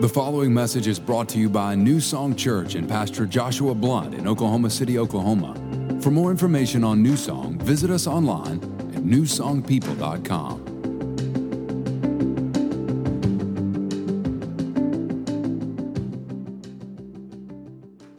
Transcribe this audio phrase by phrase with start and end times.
[0.00, 4.14] The following message is brought to you by New Song Church and Pastor Joshua Blunt
[4.14, 5.56] in Oklahoma City, Oklahoma.
[6.00, 8.58] For more information on New Song, visit us online
[8.94, 10.66] at newsongpeople.com.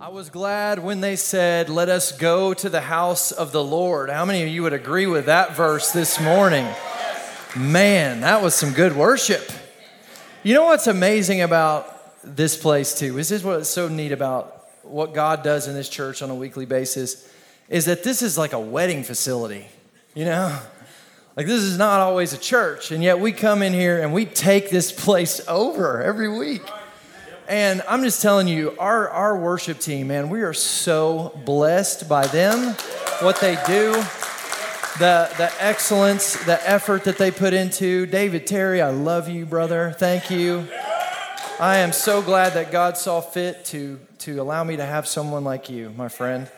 [0.02, 4.09] I was glad when they said, Let us go to the house of the Lord.
[4.09, 6.68] How many of you would agree with that verse this morning?
[7.55, 9.50] Man, that was some good worship.
[10.41, 11.93] You know what's amazing about
[12.23, 13.11] this place, too?
[13.11, 16.66] This is what's so neat about what God does in this church on a weekly
[16.66, 17.30] basis
[17.67, 19.67] is that this is like a wedding facility,
[20.16, 20.57] you know?
[21.35, 24.25] Like, this is not always a church, and yet we come in here and we
[24.25, 26.61] take this place over every week.
[27.49, 32.25] And I'm just telling you, our, our worship team, man, we are so blessed by
[32.27, 32.75] them,
[33.19, 34.02] what they do,
[34.99, 38.05] the, the excellence, the effort that they put into.
[38.05, 39.95] David Terry, I love you, brother.
[39.98, 40.67] Thank you.
[41.58, 45.45] I am so glad that God saw fit to, to allow me to have someone
[45.45, 46.52] like you, my friend.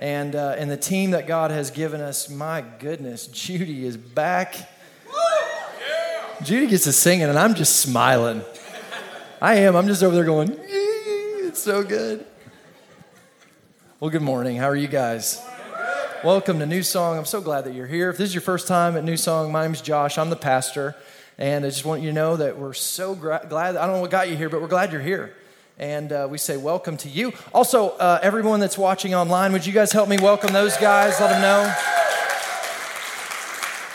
[0.00, 4.56] And, uh, and the team that God has given us, my goodness, Judy is back.
[6.42, 8.42] Judy gets to singing, and I'm just smiling.
[9.40, 9.76] I am.
[9.76, 12.26] I'm just over there going, it's so good.
[14.00, 14.56] Well, good morning.
[14.56, 15.40] How are you guys?
[16.22, 17.16] Welcome to New Song.
[17.16, 18.10] I'm so glad that you're here.
[18.10, 20.18] If this is your first time at New Song, my name is Josh.
[20.18, 20.94] I'm the pastor.
[21.38, 23.74] And I just want you to know that we're so gra- glad.
[23.74, 25.34] I don't know what got you here, but we're glad you're here.
[25.78, 27.32] And uh, we say welcome to you.
[27.54, 31.18] Also, uh, everyone that's watching online, would you guys help me welcome those guys?
[31.20, 31.74] Let them know.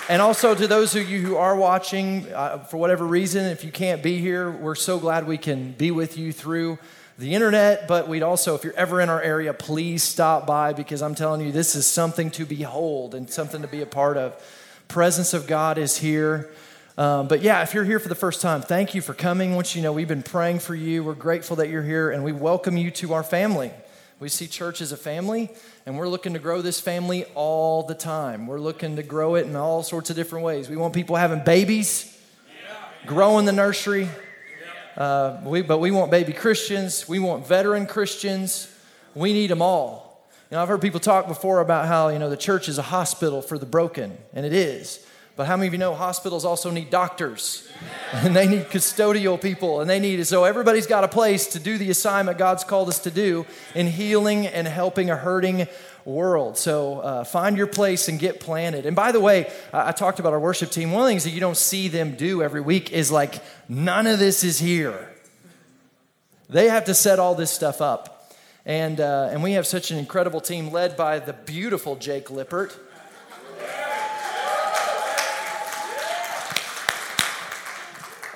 [0.09, 3.71] And also to those of you who are watching, uh, for whatever reason, if you
[3.71, 6.79] can't be here, we're so glad we can be with you through
[7.17, 7.87] the internet.
[7.87, 11.41] But we'd also, if you're ever in our area, please stop by because I'm telling
[11.41, 14.41] you, this is something to behold and something to be a part of.
[14.87, 16.49] Presence of God is here.
[16.97, 19.55] Um, but yeah, if you're here for the first time, thank you for coming.
[19.55, 21.03] Once you know, we've been praying for you.
[21.03, 23.71] We're grateful that you're here, and we welcome you to our family.
[24.17, 25.49] We see church as a family,
[25.85, 28.47] and we're looking to grow this family all the time.
[28.47, 30.69] We're looking to grow it in all sorts of different ways.
[30.69, 32.17] We want people having babies,
[33.05, 34.07] growing the nursery,
[34.97, 37.07] uh, we, but we want baby Christians.
[37.07, 38.71] We want veteran Christians.
[39.13, 40.25] We need them all.
[40.49, 42.83] You know, I've heard people talk before about how you know the church is a
[42.83, 45.05] hospital for the broken, and it is.
[45.35, 47.67] But how many of you know hospitals also need doctors?
[48.13, 51.77] And they need custodial people, and they need so everybody's got a place to do
[51.77, 55.67] the assignment God's called us to do in healing and helping a hurting
[56.05, 56.57] world.
[56.57, 58.85] So uh, find your place and get planted.
[58.85, 60.91] And by the way, I, I talked about our worship team.
[60.91, 64.07] One of the things that you don't see them do every week is like, none
[64.07, 65.11] of this is here.
[66.47, 68.31] They have to set all this stuff up.
[68.65, 72.79] And, uh, and we have such an incredible team led by the beautiful Jake Lippert.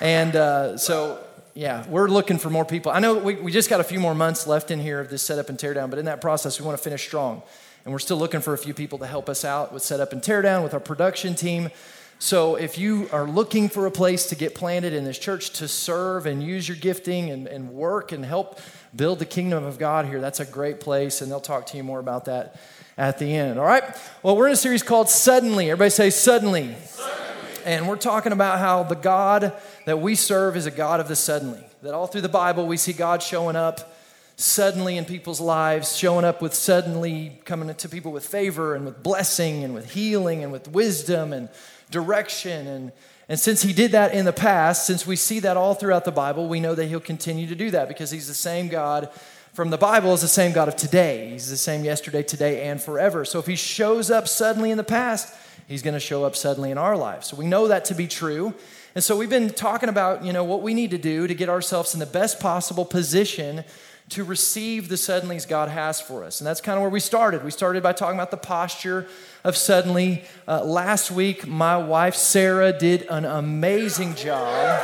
[0.01, 1.23] And uh, so,
[1.59, 2.89] yeah, we're looking for more people.
[2.89, 5.21] I know we, we just got a few more months left in here of this
[5.21, 7.43] setup and teardown, but in that process, we want to finish strong.
[7.83, 10.21] And we're still looking for a few people to help us out with setup and
[10.21, 11.69] teardown with our production team.
[12.17, 15.67] So if you are looking for a place to get planted in this church to
[15.67, 18.61] serve and use your gifting and, and work and help
[18.95, 21.19] build the kingdom of God here, that's a great place.
[21.19, 22.55] And they'll talk to you more about that
[22.97, 23.59] at the end.
[23.59, 23.83] All right?
[24.23, 25.71] Well, we're in a series called Suddenly.
[25.71, 26.77] Everybody say, Suddenly.
[26.85, 27.18] Suddenly.
[27.65, 29.53] And we're talking about how the God
[29.85, 31.63] that we serve is a God of the suddenly.
[31.81, 33.95] That all through the Bible, we see God showing up
[34.35, 39.03] suddenly in people's lives, showing up with suddenly coming to people with favor and with
[39.03, 41.49] blessing and with healing and with wisdom and
[41.91, 42.67] direction.
[42.67, 42.91] And,
[43.27, 46.11] and since he did that in the past, since we see that all throughout the
[46.11, 49.09] Bible, we know that he'll continue to do that because he's the same God
[49.53, 51.31] from the Bible is the same God of today.
[51.31, 53.25] He's the same yesterday, today, and forever.
[53.25, 55.33] So if he shows up suddenly in the past,
[55.69, 57.27] he's going to show up suddenly in our lives.
[57.27, 58.53] So we know that to be true.
[58.95, 61.47] And so we've been talking about, you know, what we need to do to get
[61.47, 63.63] ourselves in the best possible position
[64.09, 66.41] to receive the suddenlies God has for us.
[66.41, 67.43] And that's kind of where we started.
[67.45, 69.07] We started by talking about the posture
[69.43, 70.23] of suddenly.
[70.47, 74.81] Uh, last week, my wife Sarah did an amazing job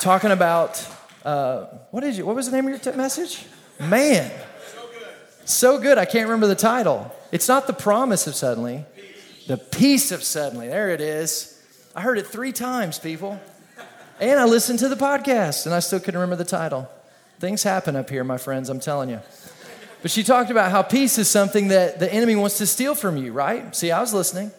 [0.00, 0.86] talking about
[1.24, 2.26] uh, what did you?
[2.26, 3.44] What was the name of your t- message?
[3.78, 4.30] Man,
[5.44, 5.98] so good.
[5.98, 7.14] I can't remember the title.
[7.30, 8.84] It's not the promise of suddenly,
[9.46, 10.68] the peace of suddenly.
[10.68, 11.60] There it is.
[11.94, 13.40] I heard it three times, people.
[14.20, 16.88] And I listened to the podcast, and I still couldn't remember the title.
[17.40, 19.20] Things happen up here, my friends, I'm telling you.
[20.00, 23.16] But she talked about how peace is something that the enemy wants to steal from
[23.16, 23.74] you, right?
[23.74, 24.52] See, I was listening.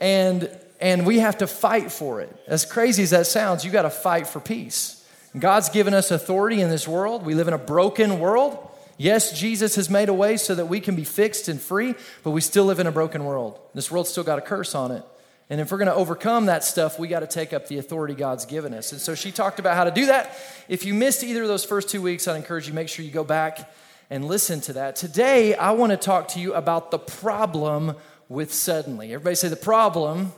[0.00, 0.48] And
[0.80, 2.34] and we have to fight for it.
[2.46, 5.04] As crazy as that sounds, you got to fight for peace.
[5.36, 7.24] God's given us authority in this world.
[7.24, 8.67] We live in a broken world.
[8.98, 12.32] Yes, Jesus has made a way so that we can be fixed and free, but
[12.32, 13.60] we still live in a broken world.
[13.72, 15.04] This world's still got a curse on it.
[15.48, 18.14] And if we're going to overcome that stuff, we got to take up the authority
[18.14, 18.92] God's given us.
[18.92, 20.36] And so she talked about how to do that.
[20.68, 23.10] If you missed either of those first two weeks, I'd encourage you make sure you
[23.10, 23.72] go back
[24.10, 24.96] and listen to that.
[24.96, 27.94] Today, I want to talk to you about the problem
[28.28, 29.14] with suddenly.
[29.14, 30.32] Everybody say the problem,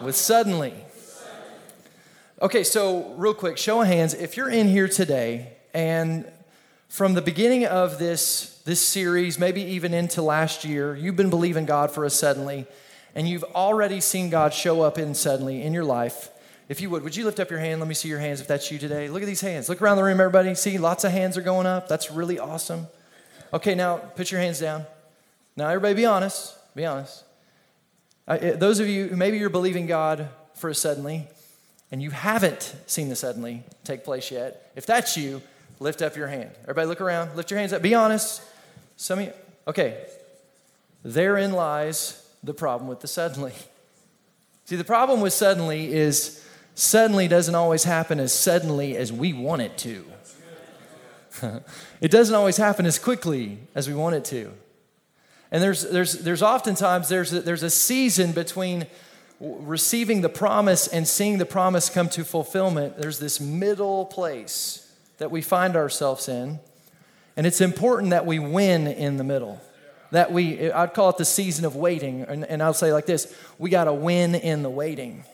[0.00, 0.74] with suddenly.
[2.40, 4.14] Okay, so real quick, show of hands.
[4.14, 6.24] If you're in here today and
[6.94, 11.66] from the beginning of this, this series, maybe even into last year, you've been believing
[11.66, 12.68] God for a suddenly
[13.16, 16.30] and you've already seen God show up in suddenly in your life,
[16.68, 17.80] if you would, would you lift up your hand?
[17.80, 19.08] Let me see your hands if that's you today.
[19.08, 19.68] Look at these hands.
[19.68, 20.54] Look around the room, everybody.
[20.54, 21.88] See, lots of hands are going up.
[21.88, 22.86] That's really awesome.
[23.52, 24.86] Okay, now put your hands down.
[25.56, 26.54] Now, everybody, be honest.
[26.76, 27.24] Be honest.
[28.28, 31.26] Eh, those of you maybe you're believing God for a suddenly,
[31.90, 35.42] and you haven't seen the suddenly take place yet, if that's you,
[35.84, 36.50] lift up your hand.
[36.62, 37.36] Everybody, look around.
[37.36, 37.82] Lift your hands up.
[37.82, 38.42] Be honest.
[38.96, 39.32] Some of you,
[39.68, 40.06] okay.
[41.04, 43.52] Therein lies the problem with the suddenly.
[44.64, 46.42] See, the problem with suddenly is
[46.74, 50.06] suddenly doesn't always happen as suddenly as we want it to.
[52.00, 54.52] it doesn't always happen as quickly as we want it to.
[55.52, 58.86] And there's, there's, there's oftentimes there's a, there's a season between
[59.38, 62.96] receiving the promise and seeing the promise come to fulfillment.
[62.96, 64.83] There's this middle place
[65.18, 66.58] that we find ourselves in.
[67.36, 69.60] And it's important that we win in the middle
[70.14, 72.22] that we, I'd call it the season of waiting.
[72.22, 75.24] And, and I'll say like this we got to win in the waiting.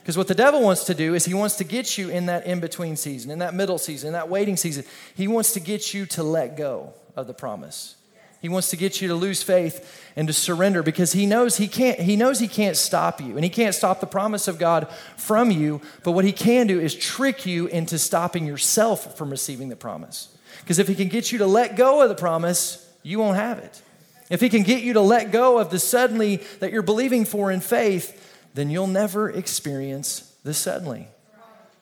[0.00, 2.46] Because what the devil wants to do is he wants to get you in that
[2.46, 4.84] in between season, in that middle season, in that waiting season.
[5.14, 7.96] He wants to get you to let go of the promise.
[8.40, 11.68] He wants to get you to lose faith and to surrender because he knows he
[11.68, 14.88] can't he knows he can't stop you and he can't stop the promise of God
[15.16, 19.68] from you, but what he can do is trick you into stopping yourself from receiving
[19.68, 20.36] the promise.
[20.60, 23.58] Because if he can get you to let go of the promise, you won't have
[23.58, 23.82] it.
[24.30, 27.50] If He can get you to let go of the suddenly that you're believing for
[27.50, 31.08] in faith, then you'll never experience the suddenly.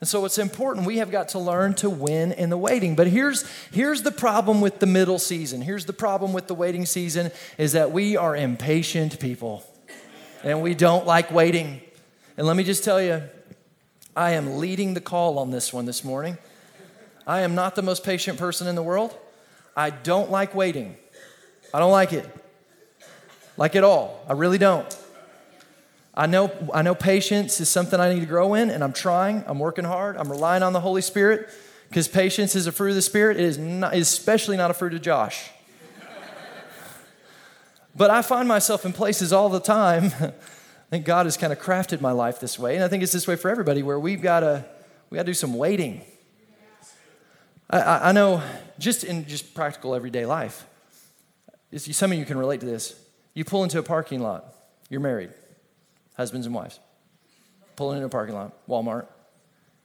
[0.00, 2.94] And so it's important we have got to learn to win in the waiting.
[2.94, 5.60] But here's, here's the problem with the middle season.
[5.60, 9.64] Here's the problem with the waiting season is that we are impatient people
[10.44, 11.80] and we don't like waiting.
[12.36, 13.22] And let me just tell you,
[14.14, 16.38] I am leading the call on this one this morning.
[17.26, 19.16] I am not the most patient person in the world.
[19.76, 20.96] I don't like waiting.
[21.74, 22.28] I don't like it.
[23.56, 24.24] Like at all.
[24.28, 24.96] I really don't.
[26.18, 29.44] I know, I know patience is something I need to grow in, and I'm trying.
[29.46, 30.16] I'm working hard.
[30.16, 31.48] I'm relying on the Holy Spirit
[31.88, 33.36] because patience is a fruit of the Spirit.
[33.36, 35.48] It is not, especially not a fruit of Josh.
[37.94, 40.06] but I find myself in places all the time.
[40.20, 43.12] I think God has kind of crafted my life this way, and I think it's
[43.12, 44.64] this way for everybody, where we've got to
[45.10, 46.02] we got to do some waiting.
[47.70, 48.42] I, I know,
[48.80, 50.66] just in just practical everyday life,
[51.76, 53.00] some of you can relate to this.
[53.34, 54.52] You pull into a parking lot,
[54.90, 55.30] you're married,
[56.18, 56.80] husbands and wives,
[57.76, 59.06] pulling into a parking lot, Walmart,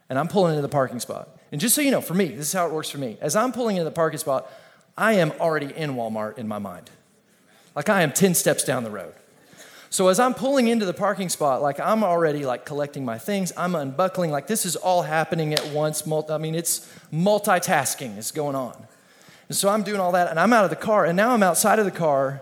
[0.09, 1.29] and I'm pulling into the parking spot.
[1.53, 3.17] And just so you know, for me, this is how it works for me.
[3.21, 4.51] As I'm pulling into the parking spot,
[4.97, 6.89] I am already in Walmart in my mind.
[7.75, 9.13] Like I am 10 steps down the road.
[9.89, 13.53] So as I'm pulling into the parking spot, like I'm already like collecting my things,
[13.55, 16.03] I'm unbuckling, like this is all happening at once.
[16.07, 18.75] I mean, it's multitasking is going on.
[19.49, 21.43] And so I'm doing all that, and I'm out of the car, and now I'm
[21.43, 22.41] outside of the car.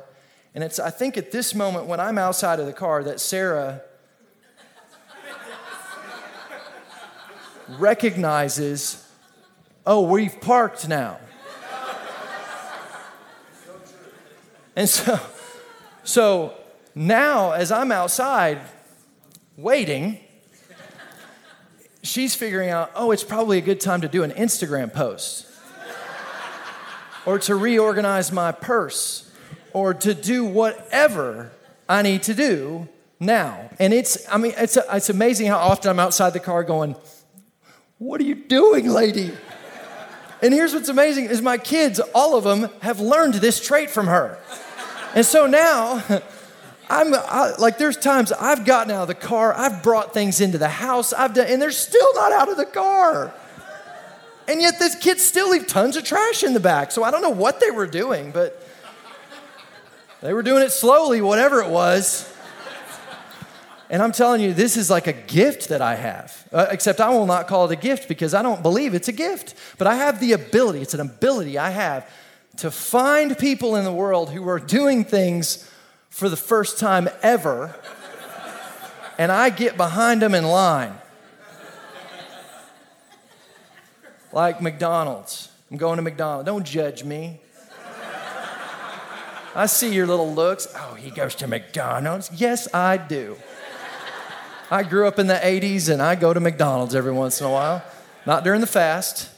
[0.53, 3.81] And it's, I think, at this moment when I'm outside of the car that Sarah
[7.79, 9.07] recognizes,
[9.85, 11.19] oh, we've parked now.
[14.75, 15.19] And so,
[16.03, 16.53] so
[16.95, 18.59] now, as I'm outside
[19.57, 20.19] waiting,
[22.03, 25.47] she's figuring out, oh, it's probably a good time to do an Instagram post
[27.25, 29.30] or to reorganize my purse
[29.73, 31.51] or to do whatever
[31.87, 32.87] I need to do
[33.19, 33.69] now.
[33.79, 36.95] And it's, I mean, it's, it's amazing how often I'm outside the car going,
[37.97, 39.31] What are you doing, lady?
[40.41, 44.07] And here's what's amazing is my kids, all of them, have learned this trait from
[44.07, 44.39] her.
[45.13, 46.03] And so now,
[46.89, 50.57] I'm I, like, there's times I've gotten out of the car, I've brought things into
[50.57, 53.33] the house, I've done, and they're still not out of the car.
[54.47, 56.91] And yet, this kids still leave tons of trash in the back.
[56.91, 58.61] So I don't know what they were doing, but
[60.21, 62.31] they were doing it slowly, whatever it was.
[63.91, 66.47] And I'm telling you, this is like a gift that I have.
[66.53, 69.13] Uh, except I will not call it a gift because I don't believe it's a
[69.13, 69.53] gift.
[69.77, 72.09] But I have the ability, it's an ability I have
[72.57, 75.69] to find people in the world who are doing things
[76.09, 77.75] for the first time ever.
[79.17, 80.93] and I get behind them in line.
[84.31, 85.49] like McDonald's.
[85.69, 86.45] I'm going to McDonald's.
[86.45, 87.40] Don't judge me.
[89.53, 90.67] I see your little looks.
[90.75, 92.31] Oh, he goes to McDonald's.
[92.33, 93.37] Yes, I do.
[94.69, 97.51] I grew up in the 80s and I go to McDonald's every once in a
[97.51, 97.83] while,
[98.25, 99.29] not during the fast.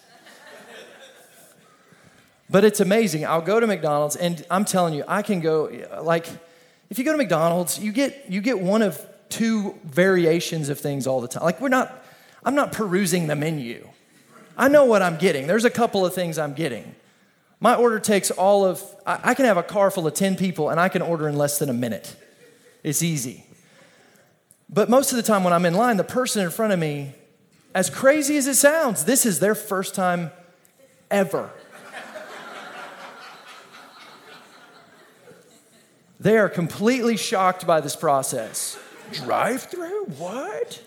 [2.47, 3.25] But it's amazing.
[3.25, 5.71] I'll go to McDonald's and I'm telling you, I can go
[6.03, 6.27] like
[6.91, 11.07] if you go to McDonald's, you get you get one of two variations of things
[11.07, 11.43] all the time.
[11.43, 12.05] Like we're not
[12.45, 13.87] I'm not perusing the menu.
[14.55, 15.47] I know what I'm getting.
[15.47, 16.93] There's a couple of things I'm getting.
[17.63, 20.69] My order takes all of I, I can have a car full of 10 people
[20.69, 22.13] and I can order in less than a minute.
[22.83, 23.45] It's easy.
[24.69, 27.15] But most of the time when I'm in line, the person in front of me,
[27.73, 30.31] as crazy as it sounds, this is their first time
[31.09, 31.51] ever.
[36.19, 38.77] they are completely shocked by this process.
[39.13, 40.03] Drive through?
[40.17, 40.83] What?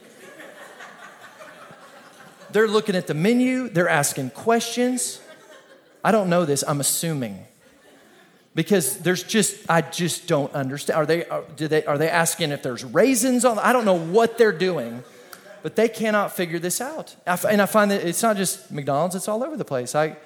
[2.51, 5.21] They're looking at the menu, they're asking questions.
[6.07, 7.45] I don't know this, I'm assuming
[8.55, 10.97] because there's just I just don't understand.
[10.99, 13.59] Are they are, do they are they asking if there's raisins on?
[13.59, 15.03] I don't know what they're doing,
[15.65, 17.17] but they cannot figure this out.
[17.27, 19.97] And I find that it's not just McDonald's; it's all over the place.
[19.97, 20.17] I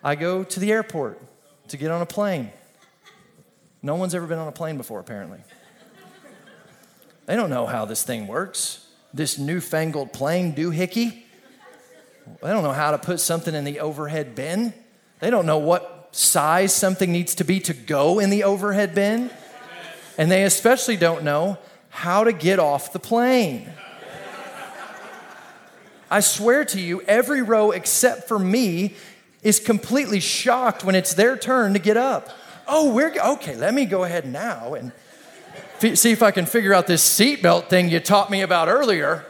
[0.00, 1.20] I go to the airport
[1.70, 2.52] to get on a plane.
[3.82, 5.40] No one's ever been on a plane before, apparently.
[7.24, 8.86] They don't know how this thing works.
[9.12, 11.24] This newfangled plane doohickey.
[12.42, 14.72] They don't know how to put something in the overhead bin.
[15.20, 19.30] They don't know what size something needs to be to go in the overhead bin.
[20.18, 21.58] And they especially don't know
[21.90, 23.70] how to get off the plane.
[26.10, 28.94] I swear to you, every row except for me
[29.42, 32.30] is completely shocked when it's their turn to get up.
[32.68, 33.56] Oh, we're okay.
[33.56, 34.92] Let me go ahead now and
[35.78, 39.24] see if I can figure out this seatbelt thing you taught me about earlier.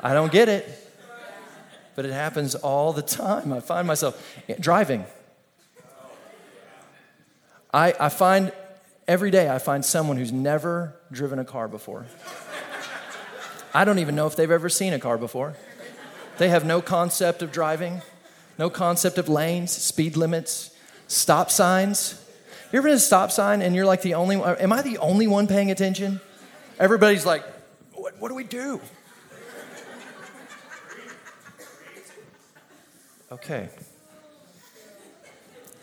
[0.00, 0.68] I don't get it.
[1.94, 3.52] But it happens all the time.
[3.52, 4.22] I find myself
[4.60, 5.04] driving.
[7.74, 8.52] I, I find
[9.06, 12.06] every day I find someone who's never driven a car before.
[13.74, 15.56] I don't even know if they've ever seen a car before.
[16.38, 18.00] They have no concept of driving,
[18.58, 20.70] no concept of lanes, speed limits,
[21.08, 22.24] stop signs.
[22.72, 24.56] You ever been a stop sign and you're like the only one?
[24.56, 26.20] Am I the only one paying attention?
[26.78, 27.42] Everybody's like,
[27.92, 28.80] what, what do we do?
[33.30, 33.68] Okay.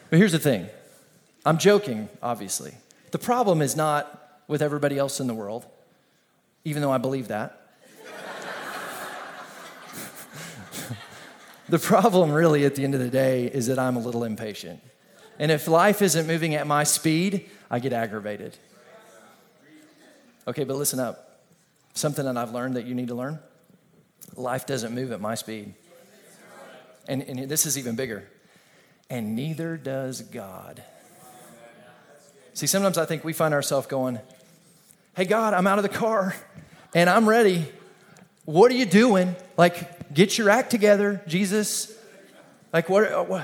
[0.10, 0.70] But here's the thing
[1.46, 2.74] I'm joking, obviously.
[3.12, 5.66] The problem is not with everybody else in the world,
[6.64, 7.62] even though I believe that.
[11.70, 14.82] the problem, really, at the end of the day, is that I'm a little impatient.
[15.40, 18.58] And if life isn't moving at my speed, I get aggravated.
[20.48, 21.42] Okay, but listen up.
[21.94, 23.40] Something that I've learned that you need to learn
[24.36, 25.74] life doesn't move at my speed.
[27.08, 28.28] And, and this is even bigger.
[29.10, 30.84] And neither does God.
[32.54, 34.20] See, sometimes I think we find ourselves going,
[35.16, 36.36] Hey, God, I'm out of the car
[36.94, 37.66] and I'm ready.
[38.46, 39.36] What are you doing?
[39.58, 41.98] Like, get your act together, Jesus.
[42.74, 43.44] Like, what, uh, what?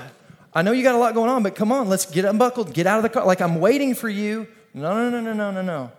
[0.54, 2.86] I know you got a lot going on, but come on, let's get unbuckled, get
[2.86, 3.24] out of the car.
[3.24, 4.46] Like, I'm waiting for you.
[4.74, 5.92] No, no, no, no, no, no, no.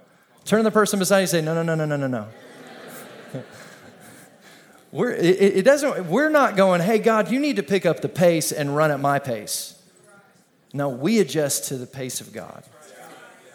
[0.46, 2.28] Turn to the person beside you and say, No, no, no, no, no, no, no.
[4.94, 8.10] We're, it, it doesn't, we're not going, hey, God, you need to pick up the
[8.10, 9.82] pace and run at my pace.
[10.72, 12.64] No, we adjust to the pace of God.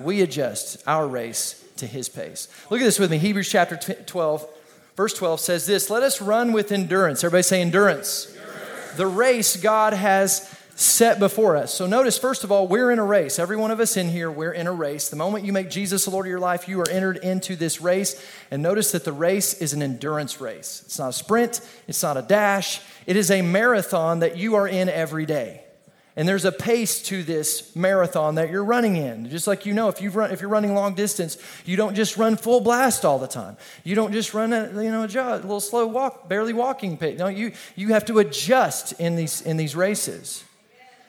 [0.01, 2.49] We adjust our race to his pace.
[2.71, 3.19] Look at this with me.
[3.19, 4.49] Hebrews chapter 12,
[4.97, 7.23] verse 12 says this Let us run with endurance.
[7.23, 8.37] Everybody say endurance.
[8.37, 8.97] endurance.
[8.97, 11.75] The race God has set before us.
[11.75, 13.41] So notice, first of all, we're in a race.
[13.41, 15.09] Every one of us in here, we're in a race.
[15.09, 17.81] The moment you make Jesus the Lord of your life, you are entered into this
[17.81, 18.25] race.
[18.53, 20.85] And notice that the race is an endurance race.
[20.87, 24.69] It's not a sprint, it's not a dash, it is a marathon that you are
[24.69, 25.65] in every day.
[26.15, 29.29] And there's a pace to this marathon that you're running in.
[29.31, 32.17] Just like you know, if, you've run, if you're running long distance, you don't just
[32.17, 33.57] run full blast all the time.
[33.83, 36.97] You don't just run a, you know, a, jog, a little slow walk, barely walking
[36.97, 37.19] pace.
[37.19, 40.45] No, you, you have to adjust in these, in these races.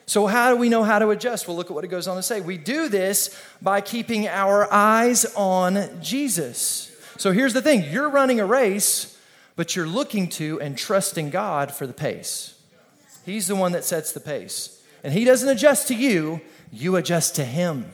[0.10, 1.48] So, how do we know how to adjust?
[1.48, 2.42] Well, look at what it goes on to say.
[2.42, 6.92] We do this by keeping our eyes on Jesus.
[7.18, 9.20] So, here's the thing you're running a race,
[9.56, 12.60] but you're looking to and trusting God for the pace.
[13.24, 14.82] He's the one that sets the pace.
[15.04, 17.86] And He doesn't adjust to you, you adjust to Him.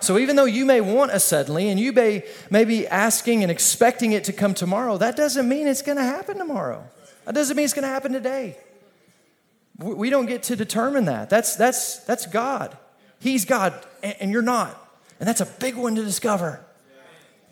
[0.00, 3.50] So even though you may want a suddenly and you may, may be asking and
[3.50, 6.82] expecting it to come tomorrow, that doesn't mean it's going to happen tomorrow.
[7.26, 8.56] That doesn't mean it's going to happen today.
[9.80, 11.30] We don't get to determine that.
[11.30, 12.76] That's, that's, that's God.
[13.18, 14.76] He's God, and you're not.
[15.18, 16.60] And that's a big one to discover.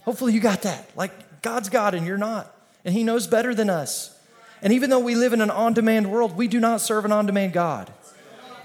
[0.03, 0.91] Hopefully, you got that.
[0.95, 2.55] Like, God's God, and you're not.
[2.85, 4.15] And He knows better than us.
[4.61, 7.13] And even though we live in an on demand world, we do not serve an
[7.13, 7.93] on demand God.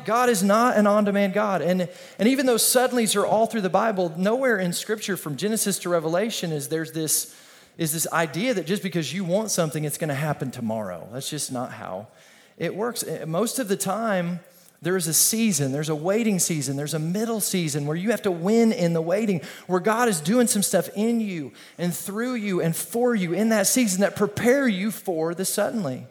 [0.05, 1.61] God is not an on demand God.
[1.61, 1.87] And,
[2.19, 5.89] and even though suddenlies are all through the Bible, nowhere in Scripture from Genesis to
[5.89, 7.33] Revelation is there's this,
[7.77, 11.07] is this idea that just because you want something, it's going to happen tomorrow.
[11.13, 12.07] That's just not how
[12.57, 13.03] it works.
[13.03, 14.39] Eh, most of the time,
[14.83, 18.21] there is a season, there's a waiting season, there's a middle season where you have
[18.23, 22.35] to win in the waiting, where God is doing some stuff in you and through
[22.35, 26.05] you and for you in that season that prepare you for the suddenly.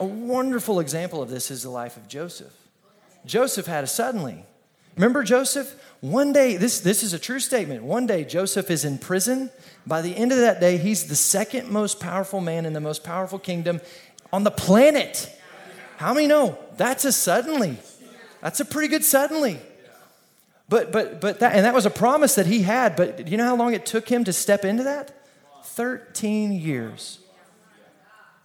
[0.00, 2.52] A wonderful example of this is the life of Joseph.
[3.24, 4.44] Joseph had a suddenly.
[4.96, 5.72] Remember Joseph?
[6.00, 7.84] One day, this, this is a true statement.
[7.84, 9.50] One day, Joseph is in prison.
[9.86, 13.04] By the end of that day, he's the second most powerful man in the most
[13.04, 13.80] powerful kingdom
[14.32, 15.30] on the planet.
[16.00, 17.76] How many know that's a suddenly?
[18.40, 19.58] That's a pretty good suddenly.
[20.66, 23.36] But but but that and that was a promise that he had, but do you
[23.36, 25.14] know how long it took him to step into that?
[25.62, 27.18] 13 years.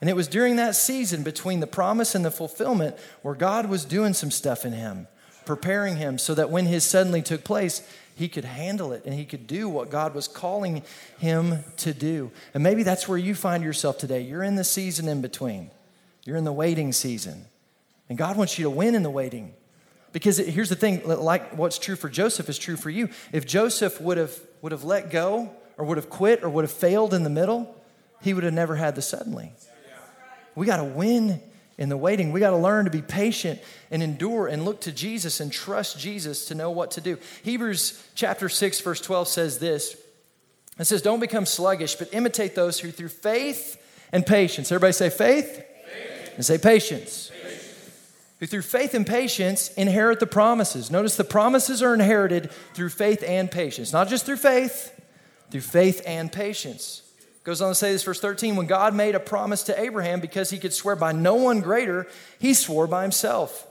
[0.02, 3.86] And it was during that season between the promise and the fulfillment where God was
[3.86, 5.08] doing some stuff in him,
[5.46, 9.24] preparing him so that when his suddenly took place, he could handle it and he
[9.24, 10.84] could do what God was calling
[11.20, 12.32] him to do.
[12.54, 14.20] And maybe that's where you find yourself today.
[14.20, 15.72] You're in the season in between,
[16.26, 17.46] you're in the waiting season.
[18.10, 19.54] And God wants you to win in the waiting.
[20.12, 23.10] Because here's the thing like what's true for Joseph is true for you.
[23.32, 26.72] If Joseph would have, would have let go or would have quit or would have
[26.72, 27.76] failed in the middle,
[28.22, 29.52] he would have never had the suddenly.
[30.56, 31.42] We got to win
[31.78, 32.32] in the waiting.
[32.32, 33.60] We got to learn to be patient
[33.92, 37.18] and endure and look to Jesus and trust Jesus to know what to do.
[37.44, 39.98] Hebrews chapter 6 verse 12 says this.
[40.80, 44.72] It says don't become sluggish but imitate those who through faith and patience.
[44.72, 45.65] Everybody say faith, faith.
[46.36, 47.32] And say patience.
[47.42, 47.92] patience.
[48.40, 50.92] Who through faith and patience inherit the promises.
[50.92, 53.94] Notice the promises are inherited through faith and patience.
[53.94, 54.92] Not just through faith,
[55.52, 57.02] through faith and patience.
[57.46, 60.50] Goes on to say this, verse 13 when God made a promise to Abraham because
[60.50, 62.08] he could swear by no one greater,
[62.40, 63.68] he swore by himself.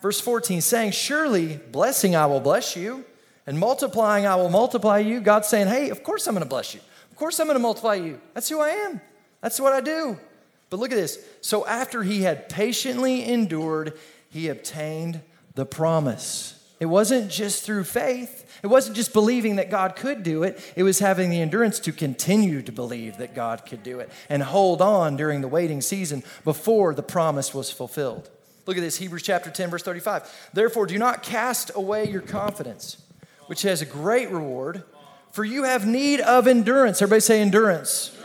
[0.00, 3.04] Verse 14 saying, Surely blessing I will bless you,
[3.46, 5.20] and multiplying I will multiply you.
[5.20, 6.80] God saying, Hey, of course I'm going to bless you.
[7.10, 8.18] Of course I'm going to multiply you.
[8.32, 9.00] That's who I am.
[9.42, 10.18] That's what I do.
[10.70, 11.18] But look at this.
[11.40, 13.94] So after he had patiently endured,
[14.28, 15.20] he obtained
[15.54, 16.52] the promise.
[16.80, 18.46] It wasn't just through faith.
[18.62, 21.92] It wasn't just believing that God could do it, it was having the endurance to
[21.92, 26.22] continue to believe that God could do it and hold on during the waiting season
[26.42, 28.30] before the promise was fulfilled.
[28.66, 30.50] Look at this Hebrews chapter 10, verse 35.
[30.52, 33.00] Therefore, do not cast away your confidence,
[33.46, 34.82] which has a great reward,
[35.30, 37.00] for you have need of endurance.
[37.00, 38.15] Everybody say endurance.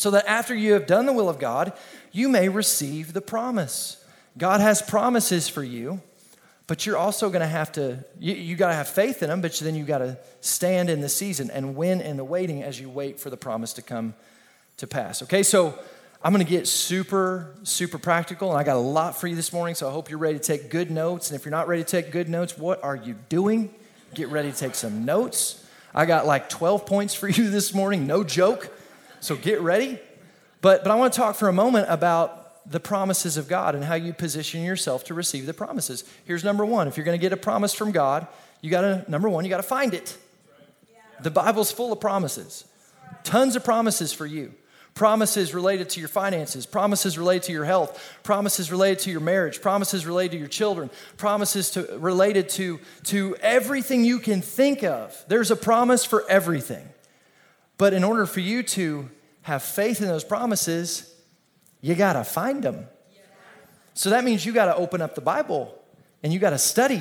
[0.00, 1.74] So that after you have done the will of God,
[2.10, 4.02] you may receive the promise.
[4.38, 6.00] God has promises for you
[6.68, 9.42] but you're also going to have to you, you got to have faith in them
[9.42, 12.80] but then you got to stand in the season and win in the waiting as
[12.80, 14.14] you wait for the promise to come
[14.78, 15.42] to pass okay?
[15.42, 15.78] So
[16.24, 19.52] i'm going to get super super practical and i got a lot for you this
[19.52, 21.82] morning so i hope you're ready to take good notes and if you're not ready
[21.82, 23.74] to take good notes what are you doing?
[24.14, 25.66] Get ready to take some notes.
[25.94, 28.72] I got like 12 points for you this morning no joke
[29.20, 29.98] so get ready
[30.60, 33.84] but but i want to talk for a moment about the promises of God and
[33.84, 36.04] how you position yourself to receive the promises.
[36.24, 38.26] Here's number one if you're going to get a promise from God,
[38.60, 40.16] you got to, number one, you got to find it.
[41.22, 42.64] The Bible's full of promises,
[43.24, 44.54] tons of promises for you.
[44.92, 49.62] Promises related to your finances, promises related to your health, promises related to your marriage,
[49.62, 55.24] promises related to your children, promises to, related to, to everything you can think of.
[55.28, 56.86] There's a promise for everything.
[57.80, 59.08] But in order for you to
[59.40, 61.14] have faith in those promises,
[61.80, 62.84] you got to find them.
[63.94, 65.74] So that means you got to open up the Bible
[66.22, 67.00] and you got to study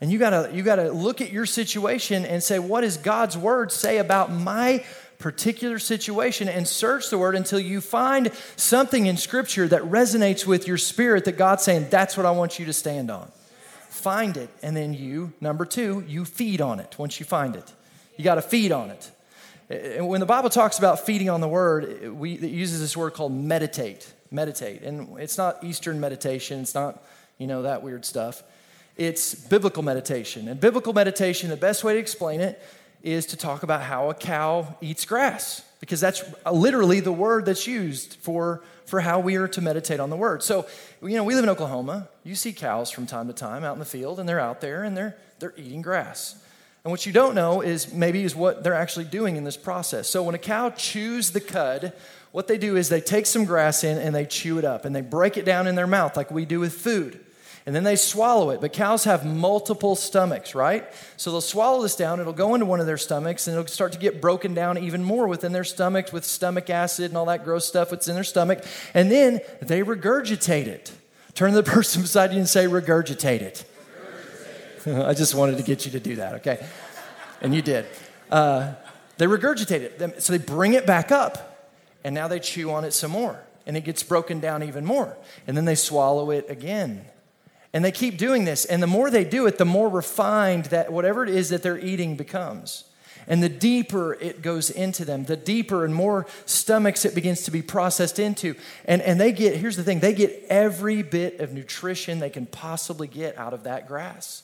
[0.00, 2.96] and you got to you got to look at your situation and say what does
[2.96, 4.84] God's word say about my
[5.18, 10.68] particular situation and search the word until you find something in scripture that resonates with
[10.68, 13.32] your spirit that God's saying that's what I want you to stand on.
[13.88, 17.72] Find it and then you number 2, you feed on it once you find it.
[18.16, 19.10] You got to feed on it.
[19.68, 23.32] When the Bible talks about feeding on the word, we, it uses this word called
[23.32, 24.12] meditate.
[24.30, 24.82] Meditate.
[24.82, 27.02] And it's not Eastern meditation, it's not,
[27.38, 28.42] you know, that weird stuff.
[28.96, 30.48] It's biblical meditation.
[30.48, 32.62] And biblical meditation, the best way to explain it
[33.02, 37.66] is to talk about how a cow eats grass, because that's literally the word that's
[37.66, 40.42] used for, for how we are to meditate on the word.
[40.42, 40.66] So,
[41.02, 42.08] you know, we live in Oklahoma.
[42.22, 44.84] You see cows from time to time out in the field, and they're out there
[44.84, 46.36] and they're, they're eating grass.
[46.84, 50.06] And what you don't know is maybe is what they're actually doing in this process.
[50.06, 51.94] So when a cow chews the cud,
[52.30, 54.94] what they do is they take some grass in and they chew it up and
[54.94, 57.20] they break it down in their mouth like we do with food.
[57.64, 58.60] And then they swallow it.
[58.60, 60.86] But cows have multiple stomachs, right?
[61.16, 63.92] So they'll swallow this down, it'll go into one of their stomachs, and it'll start
[63.92, 67.44] to get broken down even more within their stomachs with stomach acid and all that
[67.44, 68.62] gross stuff that's in their stomach.
[68.92, 70.92] And then they regurgitate it.
[71.32, 73.64] Turn to the person beside you and say, regurgitate it.
[74.86, 76.66] I just wanted to get you to do that, okay?
[77.40, 77.86] And you did.
[78.30, 78.74] Uh,
[79.16, 80.22] they regurgitate it.
[80.22, 81.70] So they bring it back up,
[82.02, 85.16] and now they chew on it some more, and it gets broken down even more.
[85.46, 87.06] And then they swallow it again.
[87.72, 88.64] And they keep doing this.
[88.64, 91.78] And the more they do it, the more refined that whatever it is that they're
[91.78, 92.84] eating becomes.
[93.26, 97.50] And the deeper it goes into them, the deeper and more stomachs it begins to
[97.50, 98.54] be processed into.
[98.84, 102.46] And, and they get, here's the thing, they get every bit of nutrition they can
[102.46, 104.42] possibly get out of that grass.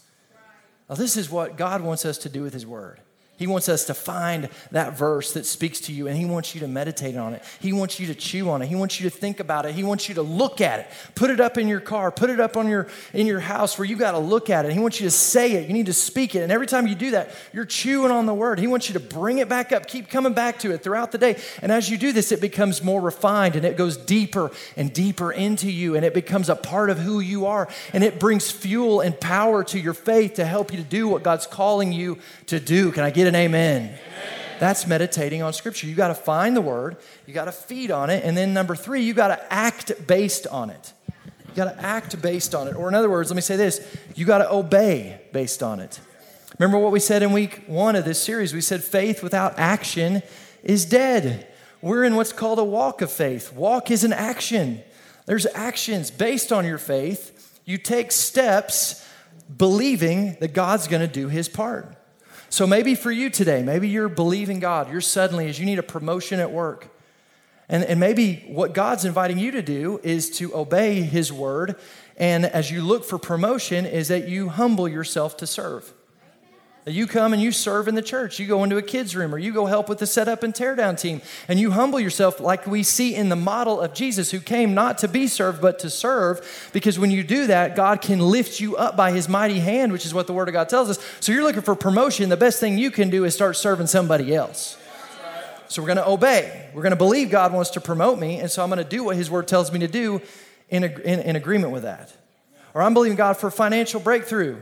[0.91, 3.01] Now, this is what God wants us to do with His Word.
[3.41, 6.61] He wants us to find that verse that speaks to you and He wants you
[6.61, 7.43] to meditate on it.
[7.59, 8.67] He wants you to chew on it.
[8.67, 9.75] He wants you to think about it.
[9.75, 10.89] He wants you to look at it.
[11.15, 13.87] Put it up in your car, put it up on your, in your house where
[13.87, 14.75] you got to look at it.
[14.75, 15.69] He wants you to say it.
[15.69, 16.43] You need to speak it.
[16.43, 18.59] And every time you do that, you're chewing on the word.
[18.59, 21.17] He wants you to bring it back up, keep coming back to it throughout the
[21.17, 21.41] day.
[21.63, 25.33] And as you do this, it becomes more refined and it goes deeper and deeper
[25.33, 27.71] into you and it becomes a part of who you are.
[27.95, 31.23] And it brings fuel and power to your faith to help you to do what
[31.23, 32.19] God's calling you
[32.51, 32.93] to do.
[32.93, 33.83] Can I get an amen.
[33.83, 33.99] amen.
[34.61, 35.87] That's meditating on Scripture.
[35.87, 38.77] You got to find the Word, you got to feed on it, and then number
[38.77, 40.93] three, you got to act based on it.
[41.49, 42.77] You got to act based on it.
[42.77, 45.99] Or, in other words, let me say this you got to obey based on it.
[46.59, 48.53] Remember what we said in week one of this series?
[48.53, 50.23] We said faith without action
[50.63, 51.47] is dead.
[51.81, 53.53] We're in what's called a walk of faith.
[53.53, 54.83] Walk is an action.
[55.25, 57.61] There's actions based on your faith.
[57.65, 59.07] You take steps
[59.57, 61.97] believing that God's going to do his part.
[62.51, 64.91] So maybe for you today, maybe you're believing God.
[64.91, 66.89] You're suddenly, as you need a promotion at work.
[67.69, 71.77] And, and maybe what God's inviting you to do is to obey His word.
[72.17, 75.93] And as you look for promotion, is that you humble yourself to serve.
[76.87, 78.39] You come and you serve in the church.
[78.39, 80.99] You go into a kids' room or you go help with the setup and teardown
[80.99, 81.21] team.
[81.47, 84.97] And you humble yourself like we see in the model of Jesus, who came not
[84.99, 86.71] to be served, but to serve.
[86.73, 90.07] Because when you do that, God can lift you up by his mighty hand, which
[90.07, 90.99] is what the Word of God tells us.
[91.21, 92.31] So you're looking for promotion.
[92.31, 94.79] The best thing you can do is start serving somebody else.
[95.69, 96.71] So we're going to obey.
[96.75, 98.41] We're going to believe God wants to promote me.
[98.41, 100.23] And so I'm going to do what his Word tells me to do
[100.71, 102.13] in, in, in agreement with that.
[102.73, 104.57] Or I'm believing God for financial breakthrough.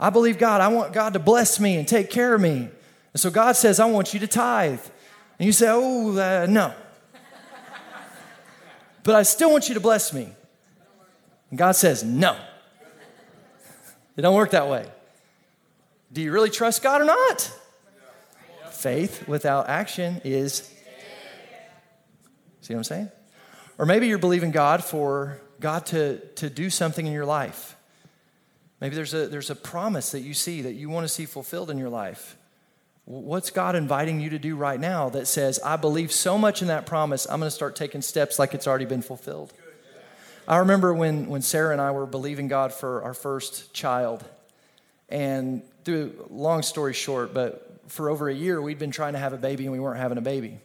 [0.00, 0.62] I believe God.
[0.62, 2.70] I want God to bless me and take care of me.
[3.12, 4.80] And so God says, I want you to tithe.
[5.38, 6.72] And you say, Oh, uh, no.
[9.02, 10.30] but I still want you to bless me.
[11.50, 12.34] And God says, No.
[14.16, 14.86] It don't work that way.
[16.12, 17.52] Do you really trust God or not?
[18.70, 20.74] Faith without action is.
[22.62, 23.10] See what I'm saying?
[23.76, 27.76] Or maybe you're believing God for God to, to do something in your life.
[28.80, 31.70] Maybe there's a, there's a promise that you see that you want to see fulfilled
[31.70, 32.36] in your life.
[33.04, 36.68] What's God inviting you to do right now that says, I believe so much in
[36.68, 39.52] that promise, I'm going to start taking steps like it's already been fulfilled?
[40.46, 44.24] I remember when, when Sarah and I were believing God for our first child.
[45.08, 49.32] And through long story short, but for over a year, we'd been trying to have
[49.32, 50.58] a baby and we weren't having a baby.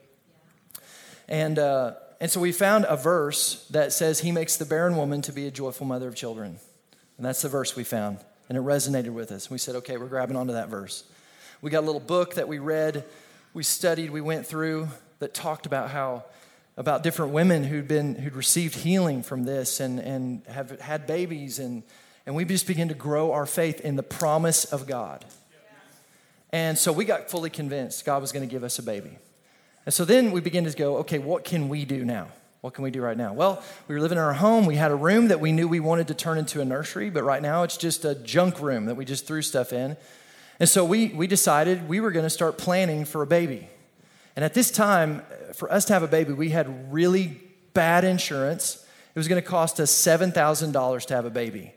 [1.27, 5.21] And, uh, and so we found a verse that says, He makes the barren woman
[5.23, 6.59] to be a joyful mother of children.
[7.17, 8.19] And that's the verse we found.
[8.49, 9.49] And it resonated with us.
[9.49, 11.03] We said, okay, we're grabbing onto that verse.
[11.61, 13.05] We got a little book that we read,
[13.53, 16.25] we studied, we went through that talked about how
[16.77, 21.57] about different women who'd been who'd received healing from this and and have had babies
[21.57, 21.83] and
[22.25, 25.23] and we just began to grow our faith in the promise of God.
[26.51, 29.17] And so we got fully convinced God was going to give us a baby.
[29.85, 32.29] And so then we began to go, okay, what can we do now?
[32.65, 33.31] What can we do right now?
[33.31, 34.65] Well, we were living in our home.
[34.65, 37.21] We had a room that we knew we wanted to turn into a nursery, but
[37.21, 39.95] right now it's just a junk room that we just threw stuff in.
[40.59, 43.69] And so we, we decided we were going to start planning for a baby.
[44.35, 45.21] And at this time,
[45.53, 47.39] for us to have a baby, we had really
[47.75, 48.83] bad insurance.
[49.13, 51.74] It was going to cost us $7,000 to have a baby.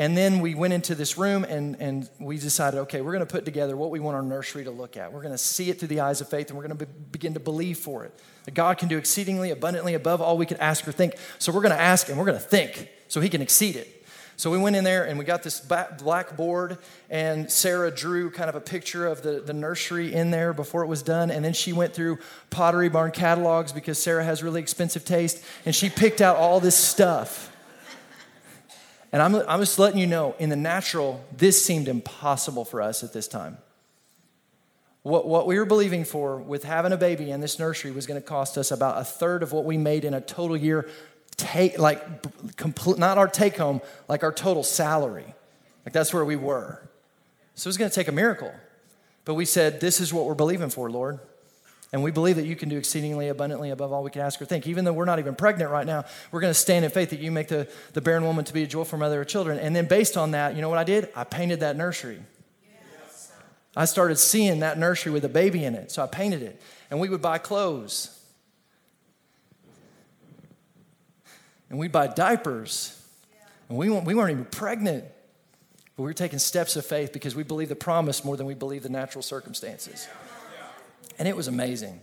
[0.00, 3.30] And then we went into this room and, and we decided, okay, we're going to
[3.30, 5.12] put together what we want our nursery to look at.
[5.12, 6.92] We're going to see it through the eyes of faith and we're going to be,
[7.12, 8.18] begin to believe for it.
[8.46, 11.16] That God can do exceedingly abundantly above all we could ask or think.
[11.38, 14.02] So we're going to ask and we're going to think so he can exceed it.
[14.38, 16.78] So we went in there and we got this black board,
[17.10, 20.86] and Sarah drew kind of a picture of the, the nursery in there before it
[20.86, 21.30] was done.
[21.30, 25.74] And then she went through Pottery Barn catalogs because Sarah has really expensive taste, and
[25.74, 27.49] she picked out all this stuff.
[29.12, 33.02] And I'm, I'm just letting you know, in the natural, this seemed impossible for us
[33.02, 33.58] at this time.
[35.02, 38.20] What, what we were believing for with having a baby in this nursery was going
[38.20, 40.88] to cost us about a third of what we made in a total year,
[41.36, 45.34] take, like, complete, not our take home, like our total salary.
[45.84, 46.82] Like, that's where we were.
[47.54, 48.52] So it was going to take a miracle.
[49.24, 51.18] But we said, This is what we're believing for, Lord.
[51.92, 54.44] And we believe that you can do exceedingly abundantly above all we can ask or
[54.44, 54.66] think.
[54.66, 57.18] Even though we're not even pregnant right now, we're going to stand in faith that
[57.18, 59.58] you make the, the barren woman to be a joyful mother of children.
[59.58, 61.08] And then based on that, you know what I did?
[61.16, 62.22] I painted that nursery.
[62.62, 63.32] Yes.
[63.76, 66.62] I started seeing that nursery with a baby in it, so I painted it.
[66.90, 68.16] And we would buy clothes.
[71.70, 72.96] And we'd buy diapers.
[73.68, 75.04] And we, we weren't even pregnant.
[75.96, 78.54] But we were taking steps of faith because we believe the promise more than we
[78.54, 80.06] believe the natural circumstances.
[81.20, 82.00] And it was amazing.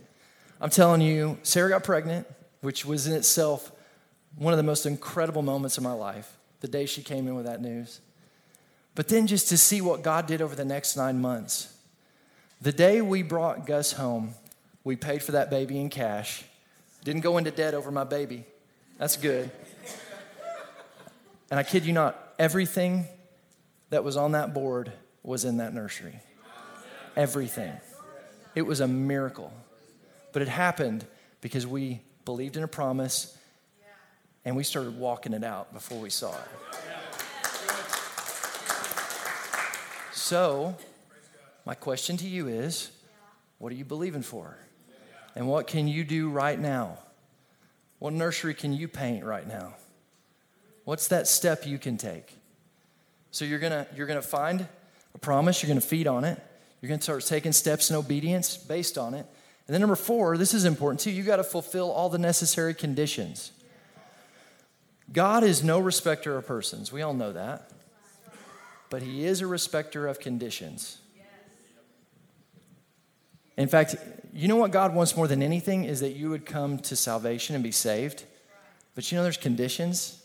[0.60, 2.24] I'm telling you, Sarah got pregnant,
[2.60, 3.72] which was in itself
[4.36, 7.44] one of the most incredible moments of my life, the day she came in with
[7.44, 8.00] that news.
[8.94, 11.74] But then just to see what God did over the next nine months.
[12.60, 14.34] The day we brought Gus home,
[14.84, 16.44] we paid for that baby in cash.
[17.02, 18.44] Didn't go into debt over my baby.
[18.98, 19.50] That's good.
[21.50, 23.08] And I kid you not, everything
[23.90, 24.92] that was on that board
[25.24, 26.20] was in that nursery.
[27.16, 27.72] Everything.
[28.54, 29.52] It was a miracle.
[30.32, 31.06] But it happened
[31.40, 33.36] because we believed in a promise
[34.44, 36.48] and we started walking it out before we saw it.
[40.12, 40.76] So,
[41.64, 42.90] my question to you is
[43.58, 44.56] what are you believing for?
[45.34, 46.98] And what can you do right now?
[47.98, 49.74] What nursery can you paint right now?
[50.84, 52.34] What's that step you can take?
[53.30, 54.66] So you're gonna you're gonna find
[55.14, 56.42] a promise, you're gonna feed on it,
[56.80, 59.26] you're gonna start taking steps in obedience based on it.
[59.66, 63.52] And then number four, this is important too, you gotta fulfill all the necessary conditions.
[65.12, 66.92] God is no respecter of persons.
[66.92, 67.70] We all know that.
[68.90, 70.98] But he is a respecter of conditions.
[73.56, 73.96] In fact,
[74.32, 77.54] you know what God wants more than anything is that you would come to salvation
[77.54, 78.24] and be saved.
[78.94, 80.22] But you know there's conditions.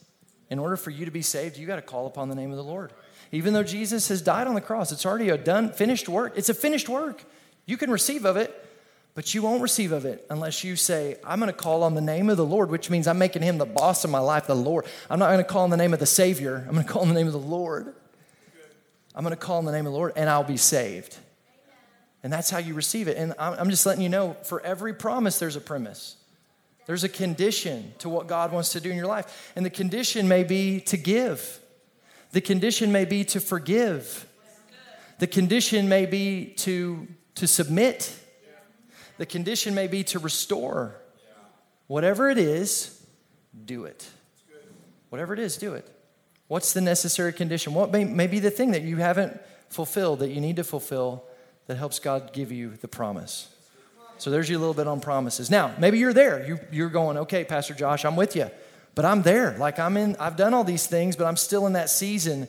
[0.50, 2.58] In order for you to be saved, you got to call upon the name of
[2.58, 2.94] the Lord.
[3.34, 6.34] Even though Jesus has died on the cross, it's already a done, finished work.
[6.36, 7.26] It's a finished work.
[7.66, 8.54] You can receive of it,
[9.16, 12.02] but you won't receive of it unless you say, I'm going to call on the
[12.02, 14.56] name of the Lord, which means I'm making him the boss of my life, the
[14.56, 14.86] Lord.
[15.10, 16.64] I'm not going to call on the name of the Savior.
[16.68, 17.96] I'm going to call on the name of the Lord.
[19.16, 21.18] I'm going to call on the name of the Lord and I'll be saved.
[22.22, 23.18] And that's how you receive it.
[23.18, 26.18] And I'm just letting you know for every promise, there's a premise.
[26.86, 29.52] There's a condition to what God wants to do in your life.
[29.56, 31.60] And the condition may be to give,
[32.34, 34.28] the condition may be to forgive,
[35.20, 38.14] the condition may be to, to submit,
[39.18, 40.96] the condition may be to restore.
[41.88, 43.06] Whatever it is,
[43.66, 44.10] do it.
[45.10, 45.88] Whatever it is, do it.
[46.48, 47.76] What's the necessary condition?
[47.76, 51.24] What may, may be the thing that you haven't fulfilled that you need to fulfill
[51.68, 53.48] that helps God give you the promise?
[54.18, 55.52] So there's you a little bit on promises.
[55.52, 56.48] Now, maybe you're there.
[56.48, 58.50] You, you're going, okay, Pastor Josh, I'm with you.
[58.96, 59.58] But I'm there.
[59.58, 62.48] Like I'm in, I've done all these things, but I'm still in that season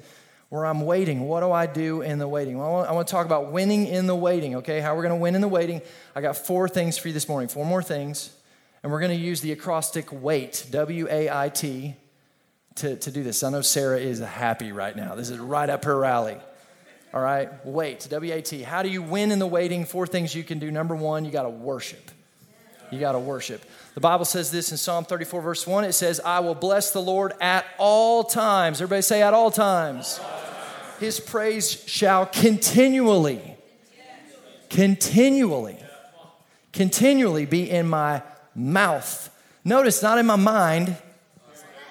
[0.50, 1.26] where I'm waiting.
[1.26, 2.58] What do I do in the waiting?
[2.58, 4.80] Well, I want, to talk about winning in the waiting, okay?
[4.80, 5.80] How we're going to win in the waiting.
[6.14, 8.30] I got four things for you this morning, four more things.
[8.82, 11.96] And we're going to use the acrostic WAIT, W A I T,
[12.76, 13.42] to, to do this.
[13.42, 15.14] I know Sarah is happy right now.
[15.14, 16.36] This is right up her alley.
[17.14, 18.62] All right, wait, W A T.
[18.62, 19.86] How do you win in the waiting?
[19.86, 20.70] Four things you can do.
[20.70, 22.10] Number one, you got to worship.
[22.94, 23.64] You got to worship.
[23.94, 25.84] The Bible says this in Psalm 34, verse 1.
[25.84, 28.80] It says, I will bless the Lord at all times.
[28.80, 30.20] Everybody say, at all times.
[31.00, 33.56] His praise shall continually,
[34.70, 35.78] continually,
[36.72, 38.22] continually be in my
[38.54, 39.28] mouth.
[39.64, 40.96] Notice, not in my mind,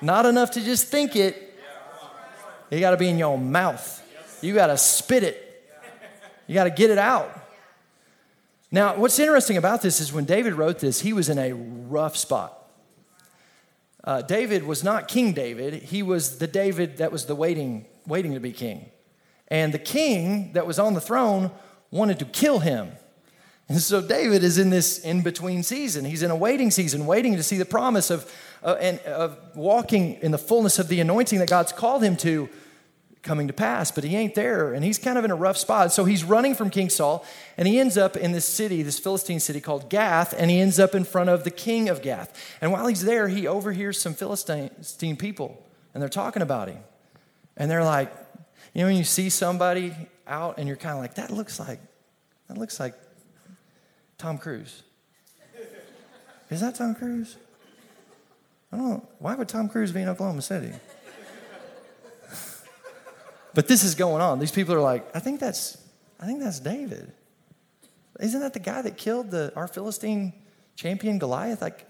[0.01, 1.59] not enough to just think it.
[2.71, 4.01] You got to be in your mouth.
[4.41, 5.69] You got to spit it,
[6.47, 7.42] you got to get it out.
[8.73, 12.17] Now, what's interesting about this is when David wrote this, he was in a rough
[12.17, 12.57] spot.
[14.03, 18.33] Uh, David was not King David, he was the David that was the waiting, waiting
[18.33, 18.89] to be king.
[19.49, 21.51] And the king that was on the throne
[21.91, 22.93] wanted to kill him.
[23.69, 26.03] And so David is in this in between season.
[26.03, 28.33] He's in a waiting season, waiting to see the promise of,
[28.63, 32.49] uh, and, of walking in the fullness of the anointing that God's called him to
[33.23, 35.91] coming to pass, but he ain't there, and he's kind of in a rough spot.
[35.91, 37.25] So he's running from King Saul,
[37.57, 40.77] and he ends up in this city, this Philistine city called Gath, and he ends
[40.77, 42.37] up in front of the king of Gath.
[42.61, 46.79] And while he's there, he overhears some Philistine people, and they're talking about him.
[47.55, 48.11] And they're like,
[48.73, 49.95] you know, when you see somebody
[50.27, 51.79] out and you're kind of like, that looks like,
[52.47, 52.93] that looks like
[54.17, 54.83] Tom Cruise.
[56.49, 57.37] Is that Tom Cruise?
[58.71, 59.07] I don't know.
[59.19, 60.73] Why would Tom Cruise be in Oklahoma City?
[63.53, 64.39] But this is going on.
[64.39, 65.77] These people are like, I think that's,
[66.19, 67.11] I think that's David.
[68.19, 70.33] Isn't that the guy that killed the, our Philistine
[70.75, 71.61] champion Goliath?
[71.61, 71.85] Like,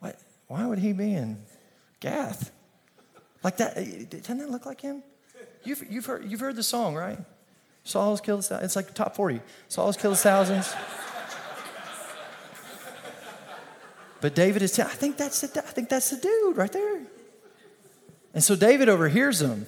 [0.00, 0.18] what?
[0.48, 1.42] Why would he be in
[2.00, 2.50] Gath?
[3.42, 3.74] Like that?
[4.10, 5.02] Doesn't that look like him?
[5.62, 7.18] You've, you've, heard, you've heard the song, right?
[7.84, 9.40] Saul's killed, it's like top 40.
[9.68, 10.74] Saul's killed thousands.
[14.20, 17.02] But David is I think that's the, I think that's the dude right there.
[18.32, 19.66] And so David overhears him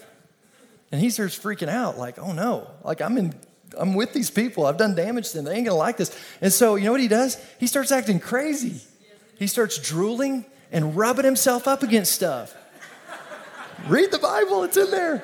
[0.93, 3.35] and he starts freaking out, like, oh no, like I'm in,
[3.77, 4.67] I'm with these people.
[4.67, 5.45] I've done damage to them.
[5.47, 6.17] They ain't gonna like this.
[6.41, 7.43] And so you know what he does?
[7.59, 8.81] He starts acting crazy.
[9.39, 12.55] He starts drooling and rubbing himself up against stuff.
[13.89, 15.23] Read the Bible, it's in there.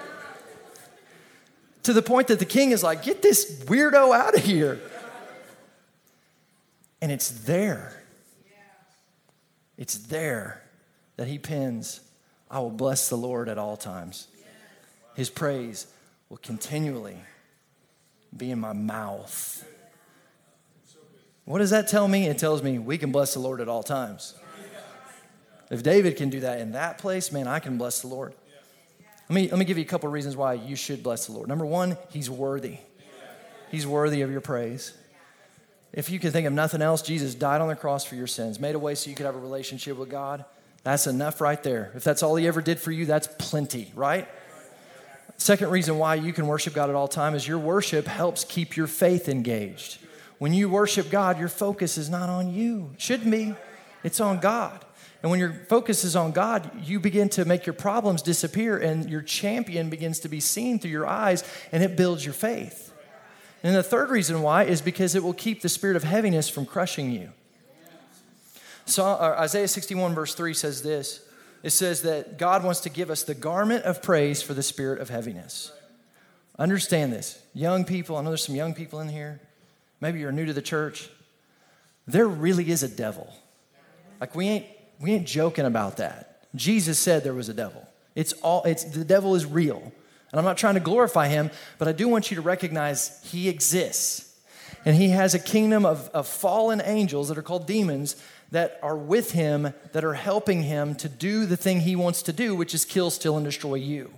[1.85, 4.81] To the point that the king is like, get this weirdo out of here.
[7.01, 8.01] And it's there.
[9.77, 10.63] It's there
[11.17, 12.01] that he pins,
[12.51, 14.29] I will bless the Lord at all times.
[15.15, 15.87] His praise
[16.29, 17.17] will continually
[18.37, 19.65] be in my mouth.
[21.45, 22.27] What does that tell me?
[22.27, 24.35] It tells me we can bless the Lord at all times.
[25.71, 28.35] If David can do that in that place, man, I can bless the Lord.
[29.29, 31.49] Let me, let me give you a couple reasons why you should bless the Lord.
[31.49, 32.79] Number one, he's worthy.
[33.71, 34.93] He's worthy of your praise.
[35.93, 38.61] If you can think of nothing else, Jesus died on the cross for your sins,
[38.61, 40.45] made a way so you could have a relationship with God.
[40.85, 41.93] That's enough right there.
[41.95, 44.29] If that's all he ever did for you, that's plenty, right?
[45.43, 48.77] Second reason why you can worship God at all time is your worship helps keep
[48.77, 49.99] your faith engaged.
[50.39, 52.91] When you worship God, your focus is not on you.
[52.95, 53.53] It shouldn't be.
[54.05, 54.85] It's on God.
[55.21, 59.11] And when your focus is on God, you begin to make your problems disappear and
[59.11, 62.93] your champion begins to be seen through your eyes and it builds your faith.
[63.65, 66.67] And the third reason why is because it will keep the spirit of heaviness from
[66.67, 67.31] crushing you.
[68.85, 71.21] So, uh, Isaiah 61, verse 3 says this
[71.63, 75.01] it says that God wants to give us the garment of praise for the spirit
[75.01, 75.73] of heaviness.
[76.59, 77.41] Understand this.
[77.55, 79.41] Young people, I know there's some young people in here.
[80.01, 81.09] Maybe you're new to the church.
[82.07, 83.33] There really is a devil.
[84.21, 84.67] Like we ain't
[85.01, 86.47] we ain't joking about that.
[86.55, 87.87] Jesus said there was a devil.
[88.15, 89.93] It's all it's the devil is real.
[90.33, 93.49] And I'm not trying to glorify him, but I do want you to recognize he
[93.49, 94.29] exists.
[94.85, 98.17] And he has a kingdom of, of fallen angels that are called demons
[98.53, 102.33] that are with him, that are helping him to do the thing he wants to
[102.33, 104.13] do, which is kill, steal, and destroy you.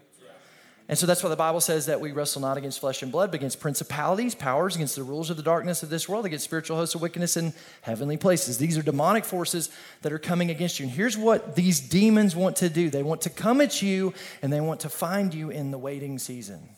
[0.86, 3.30] And so that's why the Bible says that we wrestle not against flesh and blood,
[3.30, 6.76] but against principalities, powers, against the rulers of the darkness of this world, against spiritual
[6.76, 8.58] hosts of wickedness in heavenly places.
[8.58, 9.70] These are demonic forces
[10.02, 10.84] that are coming against you.
[10.84, 14.52] And here's what these demons want to do they want to come at you and
[14.52, 16.68] they want to find you in the waiting season.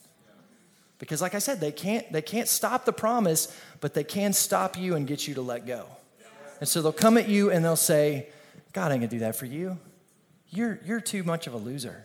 [0.99, 4.79] Because, like I said, they can't, they can't stop the promise, but they can stop
[4.79, 5.96] you and get you to let go.
[6.61, 8.29] And so they'll come at you and they'll say,
[8.73, 9.79] God ain't gonna do that for you.
[10.51, 12.05] You're, you're too much of a loser.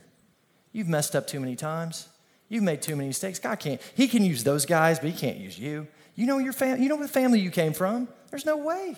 [0.71, 2.07] You've messed up too many times.
[2.49, 3.39] You've made too many mistakes.
[3.39, 3.81] God can't.
[3.95, 5.87] He can use those guys, but he can't use you.
[6.15, 6.83] You know your family.
[6.83, 8.07] You know what family you came from.
[8.29, 8.95] There's no way.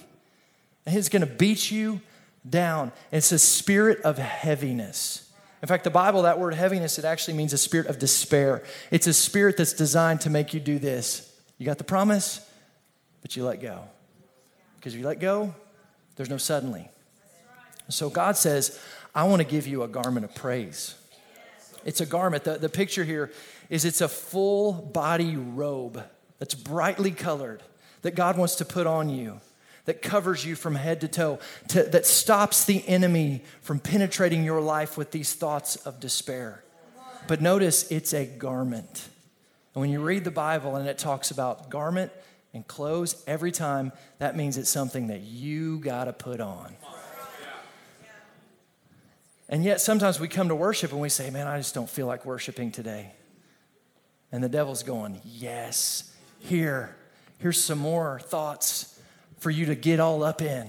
[0.86, 2.02] And he's going to beat you
[2.50, 2.92] down.
[3.12, 5.32] It's a spirit of heaviness.
[5.62, 8.64] In fact, the Bible, that word heaviness, it actually means a spirit of despair.
[8.92, 11.34] It's a spirit that's designed to make you do this.
[11.58, 12.46] You got the promise,
[13.22, 13.84] but you let go.
[14.84, 15.56] Because if you let go,
[16.18, 16.90] there's no suddenly.
[17.88, 18.78] So God says,
[19.16, 20.96] I want to give you a garment of praise.
[21.86, 22.44] It's a garment.
[22.44, 23.32] The, the picture here
[23.70, 26.04] is it's a full body robe
[26.38, 27.64] that's brightly colored
[28.02, 29.40] that God wants to put on you,
[29.86, 34.60] that covers you from head to toe, to, that stops the enemy from penetrating your
[34.60, 36.62] life with these thoughts of despair.
[37.30, 39.08] But notice it's a garment.
[39.76, 42.12] And when you read the Bible and it talks about garment
[42.54, 46.76] and clothes, every time that means it's something that you got to put on.
[49.50, 52.08] And yet sometimes we come to worship and we say, man, I just don't feel
[52.08, 53.12] like worshiping today.
[54.32, 56.96] And the devil's going, yes, here,
[57.38, 59.00] here's some more thoughts
[59.38, 60.68] for you to get all up in.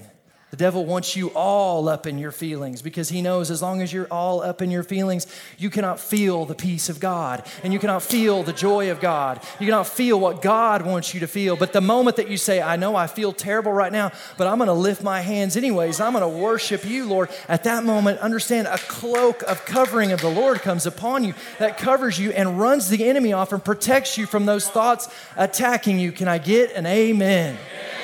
[0.51, 3.91] The devil wants you all up in your feelings because he knows as long as
[3.91, 5.27] you're all up in your feelings,
[5.57, 9.41] you cannot feel the peace of God and you cannot feel the joy of God.
[9.59, 11.57] You cannot feel what God wants you to feel.
[11.57, 14.57] But the moment that you say, I know I feel terrible right now, but I'm
[14.57, 18.19] going to lift my hands anyways, I'm going to worship you, Lord, at that moment,
[18.19, 22.59] understand a cloak of covering of the Lord comes upon you that covers you and
[22.59, 26.11] runs the enemy off and protects you from those thoughts attacking you.
[26.11, 27.15] Can I get an amen?
[27.25, 27.94] amen.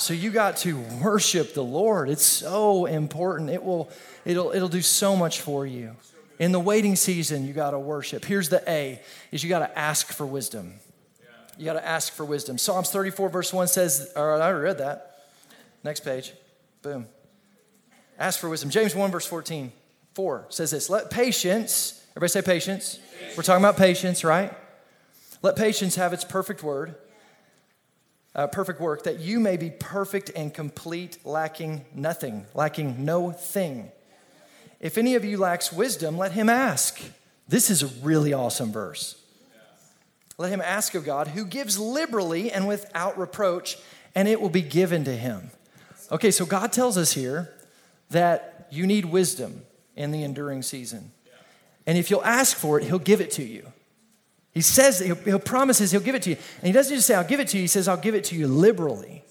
[0.00, 2.08] So you got to worship the Lord.
[2.08, 3.50] It's so important.
[3.50, 3.90] It will
[4.24, 5.94] it'll it'll do so much for you.
[6.38, 8.24] In the waiting season, you got to worship.
[8.24, 8.98] Here's the A
[9.30, 10.72] is you got to ask for wisdom.
[11.58, 12.56] You got to ask for wisdom.
[12.56, 15.18] Psalms 34 verse 1 says, I read that.
[15.84, 16.32] Next page.
[16.80, 17.06] Boom.
[18.18, 18.70] Ask for wisdom.
[18.70, 19.70] James 1 verse 14.
[20.14, 22.96] 4 says this, let patience, everybody say patience.
[22.96, 23.36] patience.
[23.36, 24.52] We're talking about patience, right?
[25.42, 26.96] Let patience have its perfect word
[28.34, 33.90] uh, perfect work, that you may be perfect and complete, lacking nothing, lacking no thing.
[34.78, 37.00] If any of you lacks wisdom, let him ask.
[37.48, 39.20] This is a really awesome verse.
[40.38, 43.76] Let him ask of God, who gives liberally and without reproach,
[44.14, 45.50] and it will be given to him.
[46.10, 47.52] Okay, so God tells us here
[48.10, 49.62] that you need wisdom
[49.96, 51.12] in the enduring season.
[51.86, 53.70] And if you'll ask for it, he'll give it to you.
[54.52, 56.36] He says, he'll, he'll promises he'll give it to you.
[56.58, 57.62] And he doesn't just say, I'll give it to you.
[57.62, 59.24] He says, I'll give it to you liberally.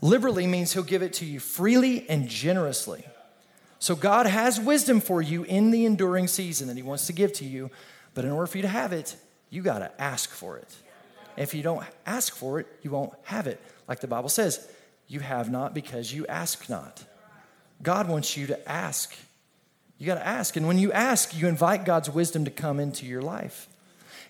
[0.00, 3.04] Liberally means he'll give it to you freely and generously.
[3.78, 7.32] So God has wisdom for you in the enduring season that he wants to give
[7.34, 7.70] to you.
[8.14, 9.16] But in order for you to have it,
[9.48, 10.74] you got to ask for it.
[11.36, 13.60] If you don't ask for it, you won't have it.
[13.88, 14.68] Like the Bible says,
[15.08, 17.02] you have not because you ask not.
[17.82, 19.14] God wants you to ask.
[19.98, 20.56] You got to ask.
[20.56, 23.68] And when you ask, you invite God's wisdom to come into your life.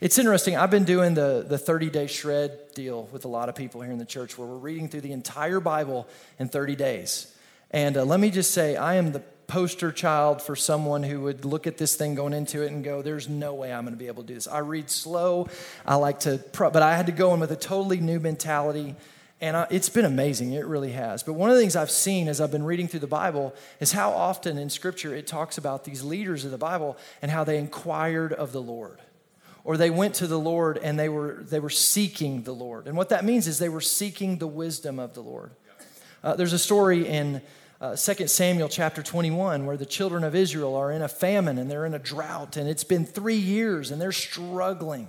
[0.00, 0.56] It's interesting.
[0.56, 3.92] I've been doing the, the 30 day shred deal with a lot of people here
[3.92, 7.36] in the church where we're reading through the entire Bible in 30 days.
[7.70, 11.44] And uh, let me just say, I am the poster child for someone who would
[11.44, 13.98] look at this thing going into it and go, There's no way I'm going to
[13.98, 14.48] be able to do this.
[14.48, 15.48] I read slow.
[15.84, 18.96] I like to, but I had to go in with a totally new mentality.
[19.42, 20.54] And I, it's been amazing.
[20.54, 21.22] It really has.
[21.22, 23.92] But one of the things I've seen as I've been reading through the Bible is
[23.92, 27.58] how often in Scripture it talks about these leaders of the Bible and how they
[27.58, 28.98] inquired of the Lord
[29.64, 32.86] or they went to the Lord and they were, they were seeking the Lord.
[32.86, 35.52] And what that means is they were seeking the wisdom of the Lord.
[36.22, 37.42] Uh, there's a story in
[37.80, 41.70] uh, 2 Samuel chapter 21 where the children of Israel are in a famine and
[41.70, 45.08] they're in a drought and it's been three years and they're struggling.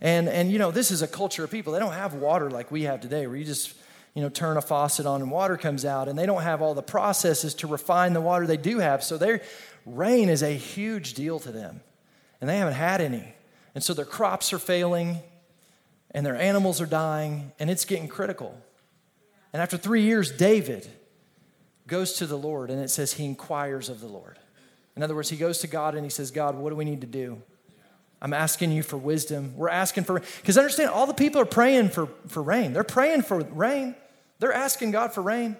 [0.00, 1.72] And, and you know, this is a culture of people.
[1.72, 3.74] They don't have water like we have today where you just,
[4.14, 6.08] you know, turn a faucet on and water comes out.
[6.08, 9.04] And they don't have all the processes to refine the water they do have.
[9.04, 9.42] So their
[9.84, 11.80] rain is a huge deal to them.
[12.40, 13.34] And they haven't had any.
[13.74, 15.18] And so their crops are failing
[16.10, 18.60] and their animals are dying and it's getting critical.
[19.52, 20.88] And after three years, David
[21.86, 24.38] goes to the Lord and it says he inquires of the Lord.
[24.96, 27.00] In other words, he goes to God and he says, God, what do we need
[27.00, 27.40] to do?
[28.22, 29.54] I'm asking you for wisdom.
[29.56, 32.72] We're asking for, because understand, all the people are praying for, for rain.
[32.72, 33.94] They're praying for rain.
[34.40, 35.56] They're asking God for rain.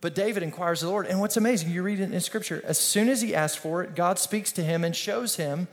[0.00, 1.06] But David inquires of the Lord.
[1.06, 3.94] And what's amazing, you read it in Scripture, as soon as he asks for it,
[3.94, 5.68] God speaks to him and shows him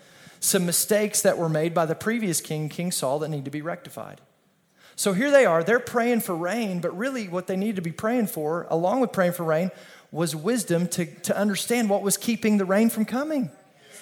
[0.46, 3.62] some mistakes that were made by the previous king, King Saul, that need to be
[3.62, 4.22] rectified.
[4.96, 7.92] So here they are, they're praying for rain, but really what they needed to be
[7.92, 9.72] praying for, along with praying for rain,
[10.12, 13.52] was wisdom to, to understand what was keeping the rain from coming.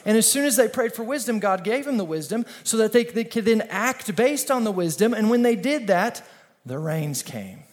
[0.05, 2.91] And as soon as they prayed for wisdom, God gave them the wisdom so that
[2.91, 5.13] they, they could then act based on the wisdom.
[5.13, 6.27] And when they did that,
[6.65, 7.63] the rains came.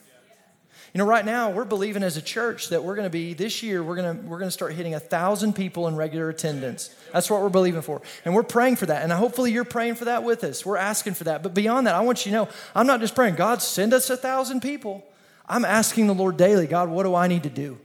[0.93, 3.63] You know, right now we're believing as a church that we're going to be this
[3.63, 3.83] year.
[3.83, 6.95] We're going to we're going to start hitting a thousand people in regular attendance.
[7.13, 9.03] That's what we're believing for, and we're praying for that.
[9.03, 10.67] And hopefully you're praying for that with us.
[10.67, 11.43] We're asking for that.
[11.43, 13.37] But beyond that, I want you to know I'm not just praying.
[13.37, 15.05] God, send us a thousand people.
[15.49, 16.67] I'm asking the Lord daily.
[16.67, 17.79] God, what do I need to do?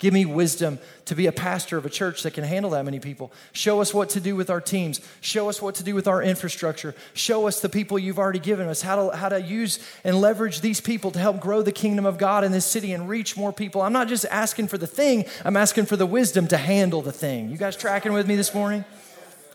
[0.00, 2.98] Give me wisdom to be a pastor of a church that can handle that many
[2.98, 3.30] people.
[3.52, 4.98] Show us what to do with our teams.
[5.20, 6.94] Show us what to do with our infrastructure.
[7.12, 10.62] Show us the people you've already given us, how to, how to use and leverage
[10.62, 13.52] these people to help grow the kingdom of God in this city and reach more
[13.52, 13.82] people.
[13.82, 17.12] I'm not just asking for the thing, I'm asking for the wisdom to handle the
[17.12, 17.50] thing.
[17.50, 18.86] You guys tracking with me this morning?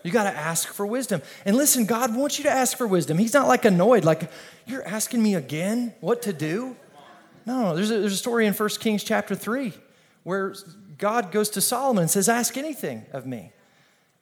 [0.04, 1.22] You got to ask for wisdom.
[1.44, 3.18] And listen, God wants you to ask for wisdom.
[3.18, 4.30] He's not like annoyed, like,
[4.64, 6.76] you're asking me again what to do?
[7.44, 9.72] No, there's a, there's a story in 1 Kings chapter 3
[10.26, 10.56] where
[10.98, 13.52] God goes to Solomon and says, Ask anything of me.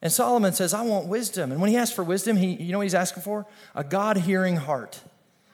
[0.03, 1.51] And Solomon says, I want wisdom.
[1.51, 3.47] And when he asks for wisdom, he, you know what he's asking for?
[3.75, 5.01] A God hearing heart.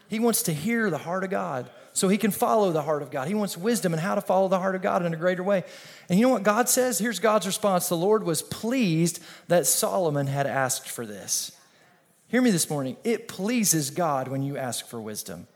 [0.08, 3.12] He wants to hear the heart of God so he can follow the heart of
[3.12, 3.28] God.
[3.28, 5.62] He wants wisdom and how to follow the heart of God in a greater way.
[6.08, 6.98] And you know what God says?
[6.98, 11.52] Here's God's response The Lord was pleased that Solomon had asked for this.
[12.26, 12.96] Hear me this morning.
[13.04, 15.46] It pleases God when you ask for wisdom.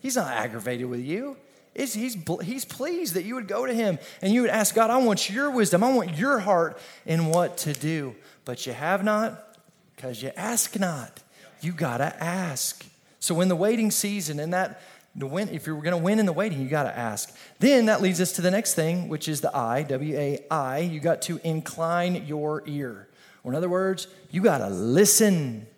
[0.00, 1.36] He's not aggravated with you
[1.74, 4.98] he's, he's pleased that you would go to him and you would ask God, I
[4.98, 5.82] want your wisdom.
[5.82, 8.14] I want your heart in what to do.
[8.44, 9.56] But you have not
[9.96, 11.22] because you ask not.
[11.60, 12.84] You got to ask.
[13.20, 14.82] So in the waiting season, and that,
[15.14, 17.32] win, if you're going to win in the waiting, you got to ask.
[17.60, 20.78] Then that leads us to the next thing, which is the I, W A I.
[20.78, 23.08] You got to incline your ear.
[23.44, 25.68] Or in other words, you got to listen.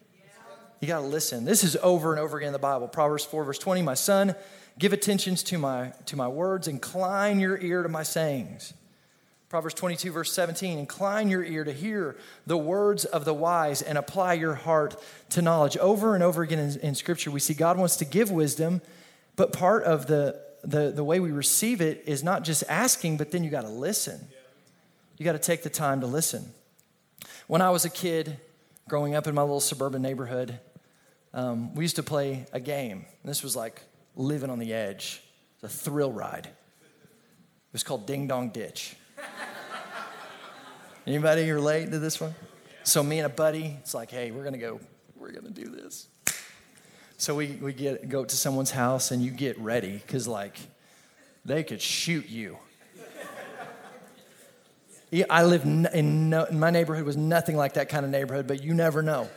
[0.80, 1.45] You got to listen.
[1.45, 2.88] This is over and over again in the Bible.
[2.88, 3.82] Proverbs 4, verse 20.
[3.82, 4.34] My son,
[4.79, 8.75] Give attention to my, to my words, incline your ear to my sayings.
[9.49, 13.97] Proverbs 22, verse 17 Incline your ear to hear the words of the wise and
[13.97, 15.01] apply your heart
[15.31, 15.77] to knowledge.
[15.77, 18.83] Over and over again in, in Scripture, we see God wants to give wisdom,
[19.37, 23.31] but part of the, the, the way we receive it is not just asking, but
[23.31, 24.18] then you got to listen.
[25.18, 26.53] You got to take the time to listen.
[27.47, 28.39] When I was a kid,
[28.89, 30.59] growing up in my little suburban neighborhood,
[31.33, 33.07] um, we used to play a game.
[33.25, 33.83] This was like
[34.17, 35.23] living on the edge.
[35.55, 36.47] It's a thrill ride.
[36.47, 38.97] It was called Ding Dong Ditch.
[41.07, 42.35] Anybody relate to this one?
[42.85, 44.81] So me and a buddy, it's like, hey, we're gonna go,
[45.17, 46.09] we're gonna do this.
[47.17, 50.59] So we, we get go to someone's house and you get ready, because like
[51.45, 52.59] they could shoot you.
[55.31, 58.65] I live in, no, in my neighborhood was nothing like that kind of neighborhood, but
[58.65, 59.29] you never know.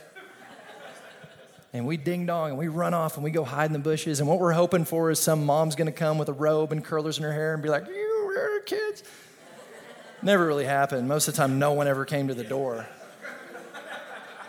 [1.72, 4.20] And we ding dong and we run off and we go hide in the bushes.
[4.20, 7.18] And what we're hoping for is some mom's gonna come with a robe and curlers
[7.18, 9.02] in her hair and be like, You are kids.
[10.22, 11.08] Never really happened.
[11.08, 12.86] Most of the time, no one ever came to the door.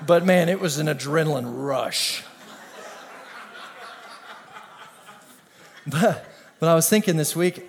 [0.05, 2.23] But man, it was an adrenaline rush.
[5.87, 6.23] But,
[6.59, 7.67] but I was thinking this week,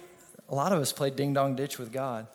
[0.50, 2.26] a lot of us play ding dong ditch with God.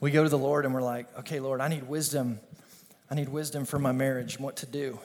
[0.00, 2.40] We go to the Lord and we're like, okay, Lord, I need wisdom.
[3.10, 4.98] I need wisdom for my marriage and what to do.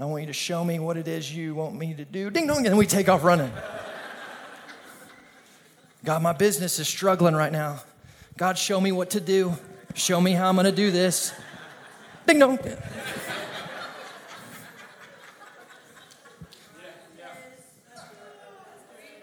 [0.00, 2.30] I want you to show me what it is you want me to do.
[2.30, 3.52] Ding dong, and we take off running.
[6.06, 7.82] God, my business is struggling right now.
[8.38, 9.52] God, show me what to do.
[9.94, 11.34] Show me how I'm going to do this.
[12.26, 12.58] Ding dong.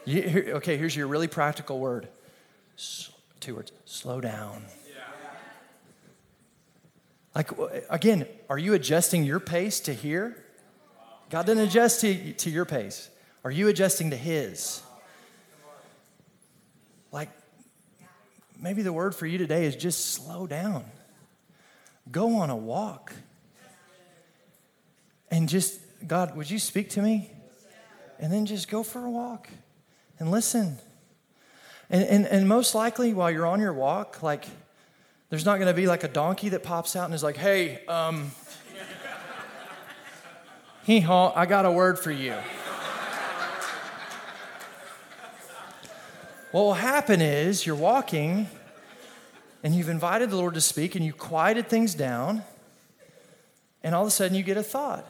[0.06, 2.08] You, here, okay, here's your really practical word.
[2.78, 3.10] S-
[3.40, 4.64] two words slow down.
[7.34, 7.50] Like,
[7.90, 10.44] again, are you adjusting your pace to here?
[11.30, 13.10] God didn't adjust to, to your pace.
[13.44, 14.82] Are you adjusting to His?
[17.12, 17.30] Like,
[18.60, 20.86] maybe the word for you today is just slow down.
[22.12, 23.14] Go on a walk.
[25.30, 27.32] And just, God, would you speak to me?
[28.20, 29.50] And then just go for a walk
[30.20, 30.80] and listen.
[31.90, 34.46] And, and, and most likely, while you're on your walk, like,
[35.30, 37.86] there's not going to be like a donkey that pops out and is like, hey,
[37.88, 38.32] um,
[40.88, 42.34] hee haw, I got a word for you.
[46.54, 48.48] what will happen is you're walking
[49.64, 52.42] and you've invited the Lord to speak and you quieted things down,
[53.84, 55.06] and all of a sudden you get a thought.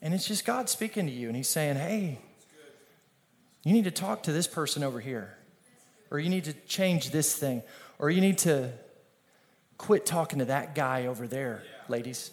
[0.00, 2.20] And it's just God speaking to you, and He's saying, hey,
[3.64, 5.36] you need to talk to this person over here,
[6.12, 7.64] or you need to change this thing,
[7.98, 8.70] or you need to
[9.78, 12.30] quit talking to that guy over there, ladies.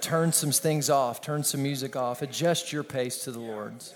[0.00, 3.94] Turn some things off, turn some music off, adjust your pace to the Lord's.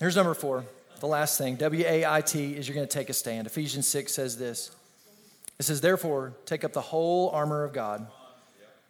[0.00, 0.64] Here's number four,
[1.00, 3.46] the last thing W A I T is you're going to take a stand.
[3.46, 4.70] Ephesians 6 says this
[5.58, 8.06] It says, Therefore, take up the whole armor of God,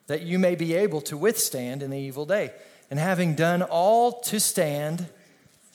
[0.06, 2.52] that you may be able to withstand in the evil day.
[2.90, 5.08] And having done all to stand,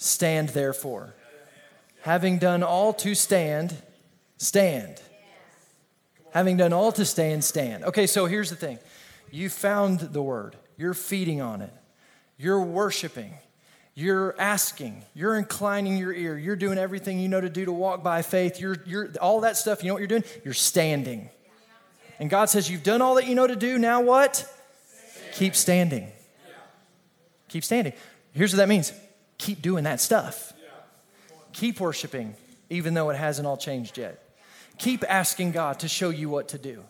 [0.03, 1.13] Stand therefore.
[2.01, 3.73] Having done all to stand,
[4.37, 5.01] stand.
[6.31, 7.85] Having done all to stand, stand.
[7.85, 8.79] Okay, so here's the thing
[9.33, 11.73] you found the word, you're feeding on it,
[12.37, 13.33] you're worshiping,
[13.95, 18.03] you're asking, you're inclining your ear, you're doing everything you know to do to walk
[18.03, 20.23] by faith, you're, you're all that stuff, you know what you're doing?
[20.45, 21.29] You're standing.
[22.19, 24.47] And God says, You've done all that you know to do, now what?
[25.33, 26.11] Keep standing.
[27.47, 27.93] Keep standing.
[28.33, 28.93] Here's what that means
[29.39, 30.53] keep doing that stuff.
[31.53, 32.35] Keep worshiping,
[32.69, 34.23] even though it hasn't all changed yet.
[34.77, 36.83] Keep asking God to show you what to do.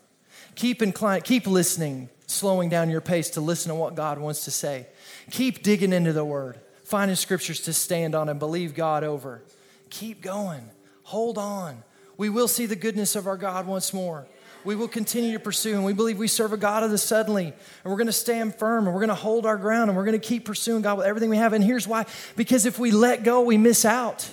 [0.55, 2.09] Keep inclined, keep listening,
[2.43, 4.85] slowing down your pace to listen to what God wants to say.
[5.31, 9.41] Keep digging into the word, finding scriptures to stand on and believe God over.
[9.89, 10.69] Keep going.
[11.03, 11.85] Hold on.
[12.17, 14.27] We will see the goodness of our God once more
[14.65, 15.73] we will continue to pursue.
[15.75, 17.45] And we believe we serve a God of the suddenly.
[17.45, 20.05] And we're going to stand firm and we're going to hold our ground and we're
[20.05, 21.53] going to keep pursuing God with everything we have.
[21.53, 24.29] And here's why because if we let go, we miss out.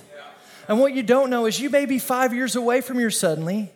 [0.68, 3.72] And what you don't know is you may be five years away from your suddenly,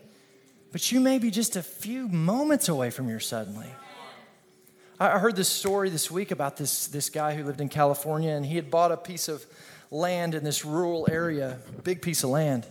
[0.71, 3.67] but you may be just a few moments away from your suddenly.
[5.13, 8.47] I heard this story this week about this, this guy who lived in California and
[8.47, 9.45] he had bought a piece of
[9.91, 12.67] land in this rural area, big piece of land.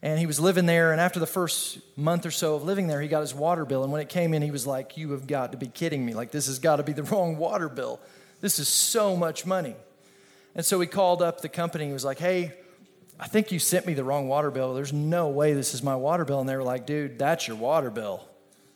[0.00, 3.00] And he was living there, and after the first month or so of living there,
[3.00, 3.82] he got his water bill.
[3.82, 6.14] And when it came in, he was like, You have got to be kidding me.
[6.14, 8.00] Like, this has got to be the wrong water bill.
[8.40, 9.74] This is so much money.
[10.54, 11.86] And so he called up the company.
[11.86, 12.52] He was like, Hey,
[13.18, 14.72] I think you sent me the wrong water bill.
[14.72, 16.38] There's no way this is my water bill.
[16.38, 18.27] And they were like, Dude, that's your water bill.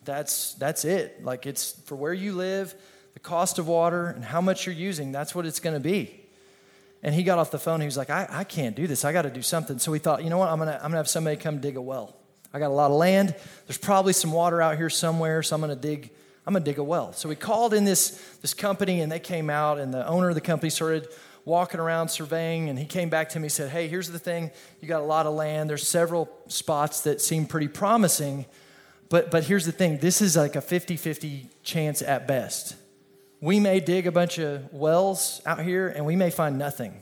[0.04, 1.24] That's, that's it.
[1.24, 2.74] Like, it's for where you live,
[3.14, 5.12] the cost of water, and how much you're using.
[5.12, 6.22] That's what it's going to be.
[7.02, 7.80] And he got off the phone.
[7.80, 9.04] He was like, I, I can't do this.
[9.04, 9.78] I got to do something.
[9.78, 10.48] So he thought, you know what?
[10.48, 12.16] I'm to I'm gonna have somebody come dig a well.
[12.54, 13.34] I got a lot of land.
[13.66, 15.42] There's probably some water out here somewhere.
[15.42, 16.10] So I'm to dig.
[16.46, 17.12] I'm to dig a well.
[17.12, 20.34] So we called in this, this company and they came out and the owner of
[20.34, 21.08] the company started
[21.44, 24.50] walking around surveying and he came back to me and said, Hey, here's the thing.
[24.80, 25.70] You got a lot of land.
[25.70, 28.46] There's several spots that seem pretty promising.
[29.12, 32.76] But, but here's the thing this is like a 50 50 chance at best.
[33.42, 36.94] We may dig a bunch of wells out here and we may find nothing.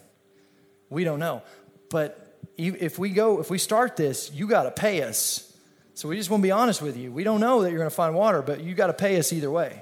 [0.88, 1.42] We don't know.
[1.88, 5.56] But if we go, if we start this, you got to pay us.
[5.94, 7.12] So we just want to be honest with you.
[7.12, 9.32] We don't know that you're going to find water, but you got to pay us
[9.32, 9.80] either way.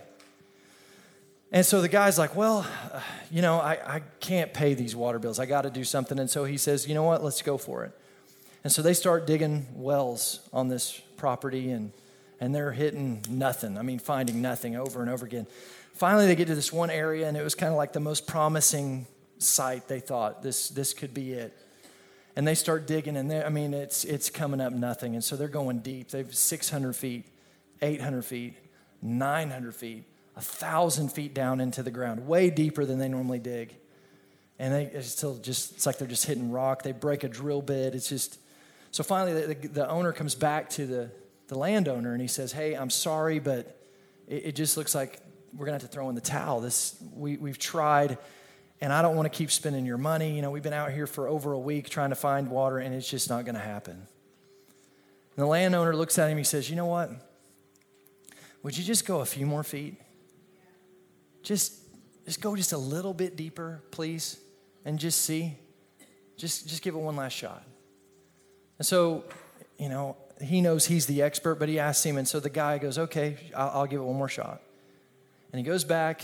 [1.50, 3.00] And so the guy's like, Well, uh,
[3.30, 5.38] you know, I, I can't pay these water bills.
[5.38, 6.18] I got to do something.
[6.18, 7.24] And so he says, You know what?
[7.24, 7.98] Let's go for it.
[8.64, 11.90] And so they start digging wells on this property and,
[12.40, 13.78] and they're hitting nothing.
[13.78, 15.46] I mean, finding nothing over and over again.
[15.94, 18.26] Finally, they get to this one area, and it was kind of like the most
[18.26, 19.06] promising
[19.38, 21.56] site they thought this, this could be it.
[22.36, 25.14] And they start digging, and I mean, it's, it's coming up nothing.
[25.14, 26.10] And so they're going deep.
[26.10, 27.24] They've 600 feet,
[27.82, 28.54] 800 feet,
[29.02, 33.74] 900 feet, 1,000 feet down into the ground, way deeper than they normally dig.
[34.60, 36.82] And they it's still just, it's like they're just hitting rock.
[36.82, 37.96] They break a drill bit.
[37.96, 38.38] It's just,
[38.92, 41.10] so finally the, the, the owner comes back to the,
[41.48, 43.76] the landowner and he says, Hey, I'm sorry, but
[44.26, 45.20] it, it just looks like
[45.52, 46.60] we're going to have to throw in the towel.
[46.60, 48.18] This, we, we've tried
[48.80, 50.34] and I don't want to keep spending your money.
[50.34, 52.94] You know, we've been out here for over a week trying to find water, and
[52.94, 53.94] it's just not going to happen.
[53.94, 54.06] And
[55.36, 57.10] the landowner looks at him, he says, You know what?
[58.62, 59.96] Would you just go a few more feet?
[61.42, 61.74] Just,
[62.24, 64.38] just go just a little bit deeper, please,
[64.84, 65.56] and just see.
[66.36, 67.64] Just, just give it one last shot.
[68.78, 69.24] And so,
[69.76, 72.78] you know, he knows he's the expert, but he asks him, and so the guy
[72.78, 74.60] goes, Okay, I'll, I'll give it one more shot.
[75.52, 76.22] And he goes back,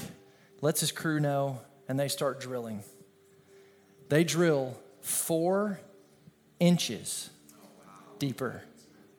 [0.61, 2.83] lets his crew know, and they start drilling.
[4.09, 5.81] They drill four
[6.61, 7.31] inches
[8.19, 8.63] deeper,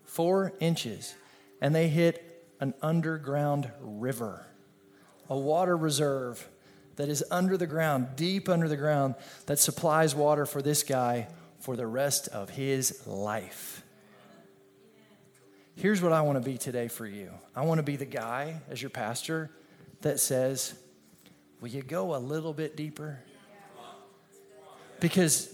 [0.03, 1.13] four inches,
[1.61, 4.45] and they hit an underground river,
[5.29, 6.47] a water reserve
[6.95, 9.15] that is under the ground, deep under the ground,
[9.47, 11.27] that supplies water for this guy
[11.59, 13.83] for the rest of his life.
[15.75, 18.61] Here's what I want to be today for you I want to be the guy,
[18.69, 19.51] as your pastor,
[20.01, 20.73] that says,
[21.59, 23.19] Will you go a little bit deeper?
[24.99, 25.53] Because,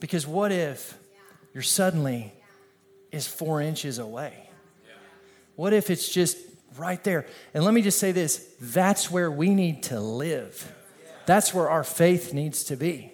[0.00, 0.98] because what if
[1.54, 2.32] you're suddenly
[3.12, 4.50] is four inches away?
[5.54, 6.36] What if it's just
[6.76, 7.26] right there?
[7.54, 10.72] And let me just say this that's where we need to live.
[11.24, 13.12] That's where our faith needs to be.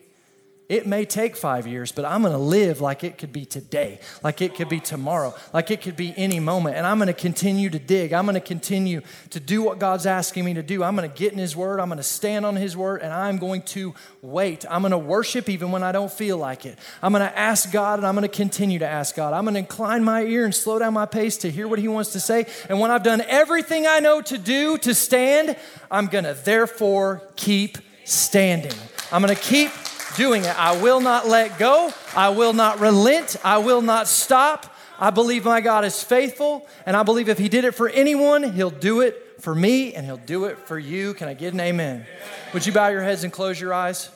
[0.69, 3.99] It may take five years, but I'm going to live like it could be today,
[4.23, 6.77] like it could be tomorrow, like it could be any moment.
[6.77, 8.13] And I'm going to continue to dig.
[8.13, 10.83] I'm going to continue to do what God's asking me to do.
[10.83, 11.79] I'm going to get in His Word.
[11.79, 14.65] I'm going to stand on His Word, and I'm going to wait.
[14.71, 16.79] I'm going to worship even when I don't feel like it.
[17.03, 19.35] I'm going to ask God, and I'm going to continue to ask God.
[19.35, 21.89] I'm going to incline my ear and slow down my pace to hear what He
[21.89, 22.47] wants to say.
[22.71, 25.57] And when I've done everything I know to do to stand,
[25.91, 28.73] I'm going to therefore keep standing.
[29.11, 29.71] I'm going to keep
[30.17, 30.59] doing it.
[30.59, 31.93] I will not let go.
[32.15, 33.37] I will not relent.
[33.45, 34.75] I will not stop.
[34.99, 38.53] I believe my God is faithful, and I believe if He did it for anyone,
[38.53, 41.15] He'll do it for me, and He'll do it for you.
[41.15, 42.07] Can I get an amen?
[42.55, 44.11] Would you bow your heads and close your eyes?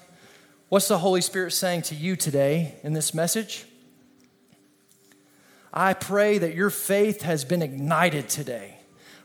[0.68, 3.64] What's the Holy Spirit saying to you today in this message?
[5.72, 8.75] I pray that your faith has been ignited today.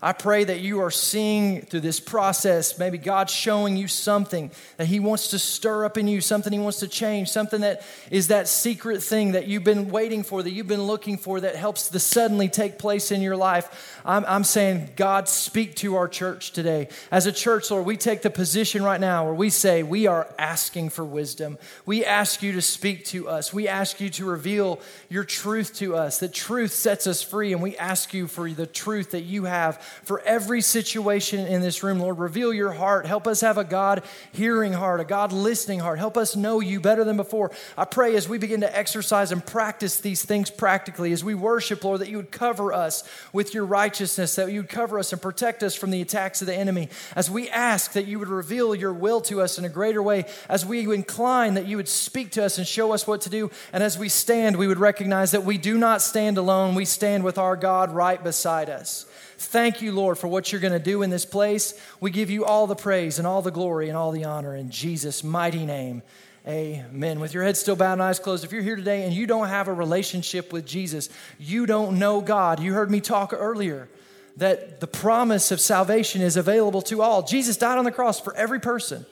[0.04, 4.88] I pray that you are seeing through this process, maybe God's showing you something that
[4.88, 8.30] He wants to stir up in you, something He wants to change, something that is
[8.30, 11.90] that secret thing that you've been waiting for, that you've been looking for, that helps
[11.90, 14.02] to suddenly take place in your life.
[14.04, 16.88] I'm, I'm saying, God, speak to our church today.
[17.12, 20.28] As a church, Lord, we take the position right now where we say, we are
[20.40, 21.60] asking for wisdom.
[21.86, 23.54] We ask you to speak to us.
[23.54, 24.80] We ask you to reveal
[25.10, 26.18] your truth to us.
[26.18, 29.80] The truth sets us free, and we ask you for the truth that you have
[30.04, 32.00] for every situation in this room.
[32.00, 33.06] Lord, reveal your heart.
[33.06, 36.00] Help us have a God hearing heart, a God listening heart.
[36.00, 37.52] Help us know you better than before.
[37.78, 41.84] I pray as we begin to exercise and practice these things practically, as we worship,
[41.84, 45.22] Lord, that you would cover us with your righteousness, that you would cover us and
[45.22, 46.90] protect us from the attacks of the enemy.
[47.16, 50.26] As we ask that you would reveal your will to us in a greater way,
[50.50, 53.52] as we incline that you would speak to us and show us what to do,
[53.74, 56.76] and as we stand, we would recognize that we do not stand alone.
[56.76, 59.06] We stand with our God right beside us.
[59.42, 61.74] Thank you, Lord, for what you're going to do in this place.
[62.00, 64.70] We give you all the praise and all the glory and all the honor in
[64.70, 66.04] Jesus' mighty name.
[66.48, 67.20] Amen.
[67.20, 69.48] With your head still bowed and eyes closed, if you're here today and you don't
[69.48, 72.60] have a relationship with Jesus, you don't know God.
[72.60, 73.90] You heard me talk earlier
[74.38, 77.24] that the promise of salvation is available to all.
[77.24, 79.06] Jesus died on the cross for every person.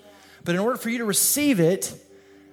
[0.44, 1.94] But in order for you to receive it,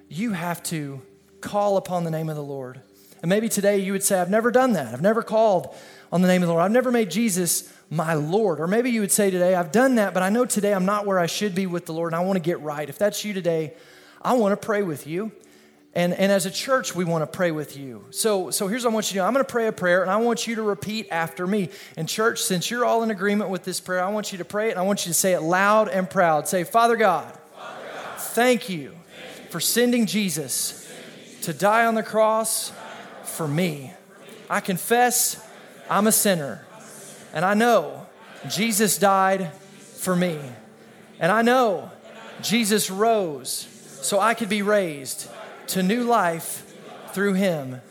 [0.09, 1.01] you have to
[1.41, 2.81] call upon the name of the Lord.
[3.21, 4.93] And maybe today you would say, I've never done that.
[4.93, 5.75] I've never called
[6.11, 6.63] on the name of the Lord.
[6.63, 8.59] I've never made Jesus my Lord.
[8.59, 11.05] Or maybe you would say today, I've done that, but I know today I'm not
[11.05, 12.87] where I should be with the Lord and I want to get right.
[12.87, 13.73] If that's you today,
[14.21, 15.31] I want to pray with you.
[15.93, 18.05] And, and as a church, we want to pray with you.
[18.11, 20.03] So, so here's what I want you to do I'm going to pray a prayer
[20.03, 21.69] and I want you to repeat after me.
[21.95, 24.67] And, church, since you're all in agreement with this prayer, I want you to pray
[24.67, 26.47] it and I want you to say it loud and proud.
[26.47, 30.87] Say, Father God, Father God thank, you thank you for sending Jesus
[31.43, 32.71] to die on the cross
[33.23, 33.91] for me.
[34.49, 35.43] I confess
[35.89, 36.65] I'm a sinner.
[37.33, 38.05] And I know
[38.49, 40.39] Jesus died for me.
[41.19, 41.91] And I know
[42.41, 43.67] Jesus rose
[44.01, 45.29] so I could be raised
[45.67, 46.75] to new life
[47.11, 47.81] through him.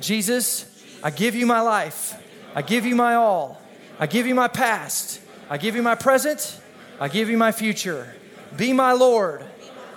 [0.00, 0.64] Jesus,
[1.02, 2.14] I give you my life.
[2.54, 3.60] I give you my all.
[3.98, 5.20] I give you my past.
[5.50, 6.60] I give you my present.
[7.00, 8.14] I give you my future.
[8.56, 9.44] Be my Lord.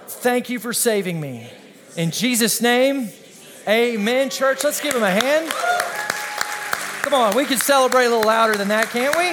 [0.08, 1.50] Thank you for saving me.
[1.96, 3.10] In Jesus' name,
[3.68, 4.30] amen.
[4.30, 5.89] Church, let's give him a hand.
[7.10, 9.30] Come on, we can celebrate a little louder than that, can't we?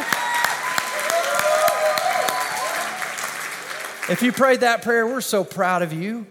[4.11, 6.27] If you prayed that prayer, we're so proud of you.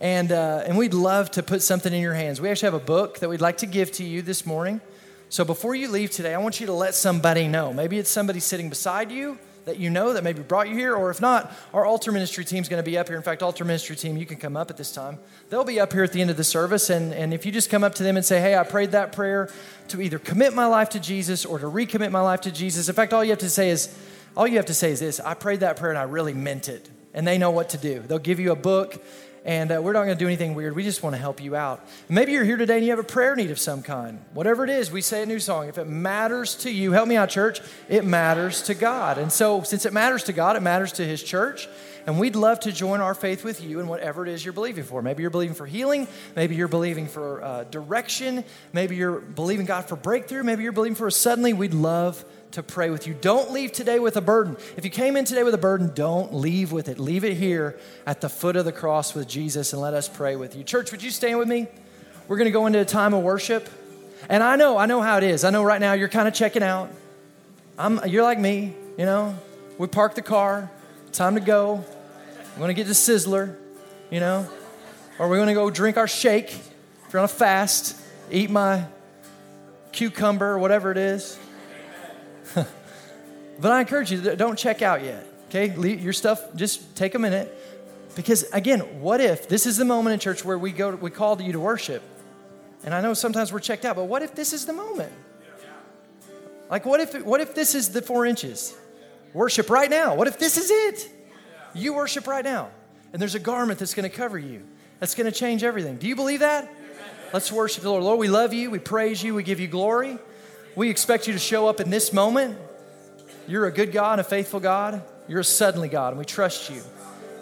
[0.00, 2.40] And, uh, and we'd love to put something in your hands.
[2.40, 4.80] We actually have a book that we'd like to give to you this morning.
[5.28, 7.72] So before you leave today, I want you to let somebody know.
[7.72, 11.10] Maybe it's somebody sitting beside you that you know that maybe brought you here, or
[11.10, 13.16] if not, our altar ministry team is going to be up here.
[13.16, 15.18] In fact, altar ministry team, you can come up at this time.
[15.50, 17.70] They'll be up here at the end of the service, and, and if you just
[17.70, 19.50] come up to them and say, Hey, I prayed that prayer
[19.88, 22.88] to either commit my life to Jesus or to recommit my life to Jesus.
[22.88, 23.96] In fact, all you have to say is,
[24.36, 26.68] all you have to say is this I prayed that prayer and I really meant
[26.68, 26.90] it.
[27.16, 28.00] And they know what to do.
[28.00, 29.00] They'll give you a book
[29.44, 30.74] and uh, we're not going to do anything weird.
[30.74, 31.86] We just want to help you out.
[32.08, 34.24] Maybe you're here today and you have a prayer need of some kind.
[34.32, 35.68] Whatever it is, we say a new song.
[35.68, 37.60] If it matters to you, help me out, church.
[37.88, 39.18] It matters to God.
[39.18, 41.68] And so, since it matters to God, it matters to His church.
[42.06, 44.84] And we'd love to join our faith with you in whatever it is you're believing
[44.84, 45.00] for.
[45.00, 46.06] Maybe you're believing for healing.
[46.36, 48.44] Maybe you're believing for uh, direction.
[48.72, 50.42] Maybe you're believing God for breakthrough.
[50.42, 51.54] Maybe you're believing for a suddenly.
[51.54, 52.22] We'd love
[52.54, 53.14] to pray with you.
[53.14, 54.56] Don't leave today with a burden.
[54.76, 56.98] If you came in today with a burden, don't leave with it.
[56.98, 60.36] Leave it here at the foot of the cross with Jesus and let us pray
[60.36, 60.62] with you.
[60.62, 61.66] Church, would you stand with me?
[62.28, 63.68] We're going to go into a time of worship.
[64.28, 65.42] And I know, I know how it is.
[65.44, 66.90] I know right now you're kind of checking out.
[67.76, 69.36] I'm, you're like me, you know.
[69.76, 70.70] We park the car,
[71.12, 71.84] time to go.
[72.52, 73.56] I'm going to get the sizzler,
[74.10, 74.48] you know.
[75.18, 78.00] Or we're going to go drink our shake if you're on a fast,
[78.30, 78.86] eat my
[79.92, 81.38] cucumber or whatever it is.
[82.54, 85.26] but I encourage you, don't check out yet.
[85.48, 86.42] Okay, Leave your stuff.
[86.56, 87.52] Just take a minute,
[88.16, 91.40] because again, what if this is the moment in church where we go, we call
[91.40, 92.02] you to worship,
[92.84, 95.12] and I know sometimes we're checked out, but what if this is the moment?
[96.70, 98.76] Like, what if what if this is the four inches?
[99.32, 100.14] Worship right now.
[100.14, 101.10] What if this is it?
[101.74, 102.70] You worship right now,
[103.12, 104.62] and there's a garment that's going to cover you.
[105.00, 105.96] That's going to change everything.
[105.96, 106.72] Do you believe that?
[107.32, 108.04] Let's worship the Lord.
[108.04, 108.70] Lord, we love you.
[108.70, 109.34] We praise you.
[109.34, 110.18] We give you glory.
[110.76, 112.58] We expect you to show up in this moment.
[113.46, 115.02] You're a good God, a faithful God.
[115.28, 116.82] You're a suddenly God, and we trust you.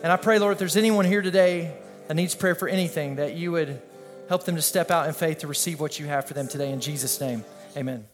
[0.02, 1.74] And I pray, Lord, if there's anyone here today
[2.08, 3.80] that needs prayer for anything, that you would
[4.28, 6.70] help them to step out in faith to receive what you have for them today.
[6.70, 7.44] In Jesus' name,
[7.76, 8.04] amen.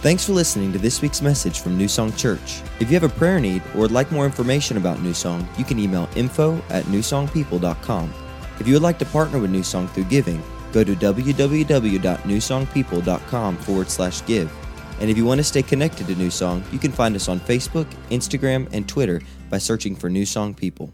[0.00, 2.60] Thanks for listening to this week's message from New Song Church.
[2.80, 5.64] If you have a prayer need or would like more information about New Song, you
[5.64, 8.12] can email info at newsongpeople.com.
[8.60, 10.42] If you would like to partner with New Song through giving,
[10.76, 14.52] go to www.newsongpeople.com forward slash give.
[15.00, 17.40] And if you want to stay connected to New Song, you can find us on
[17.40, 20.92] Facebook, Instagram, and Twitter by searching for New Song People.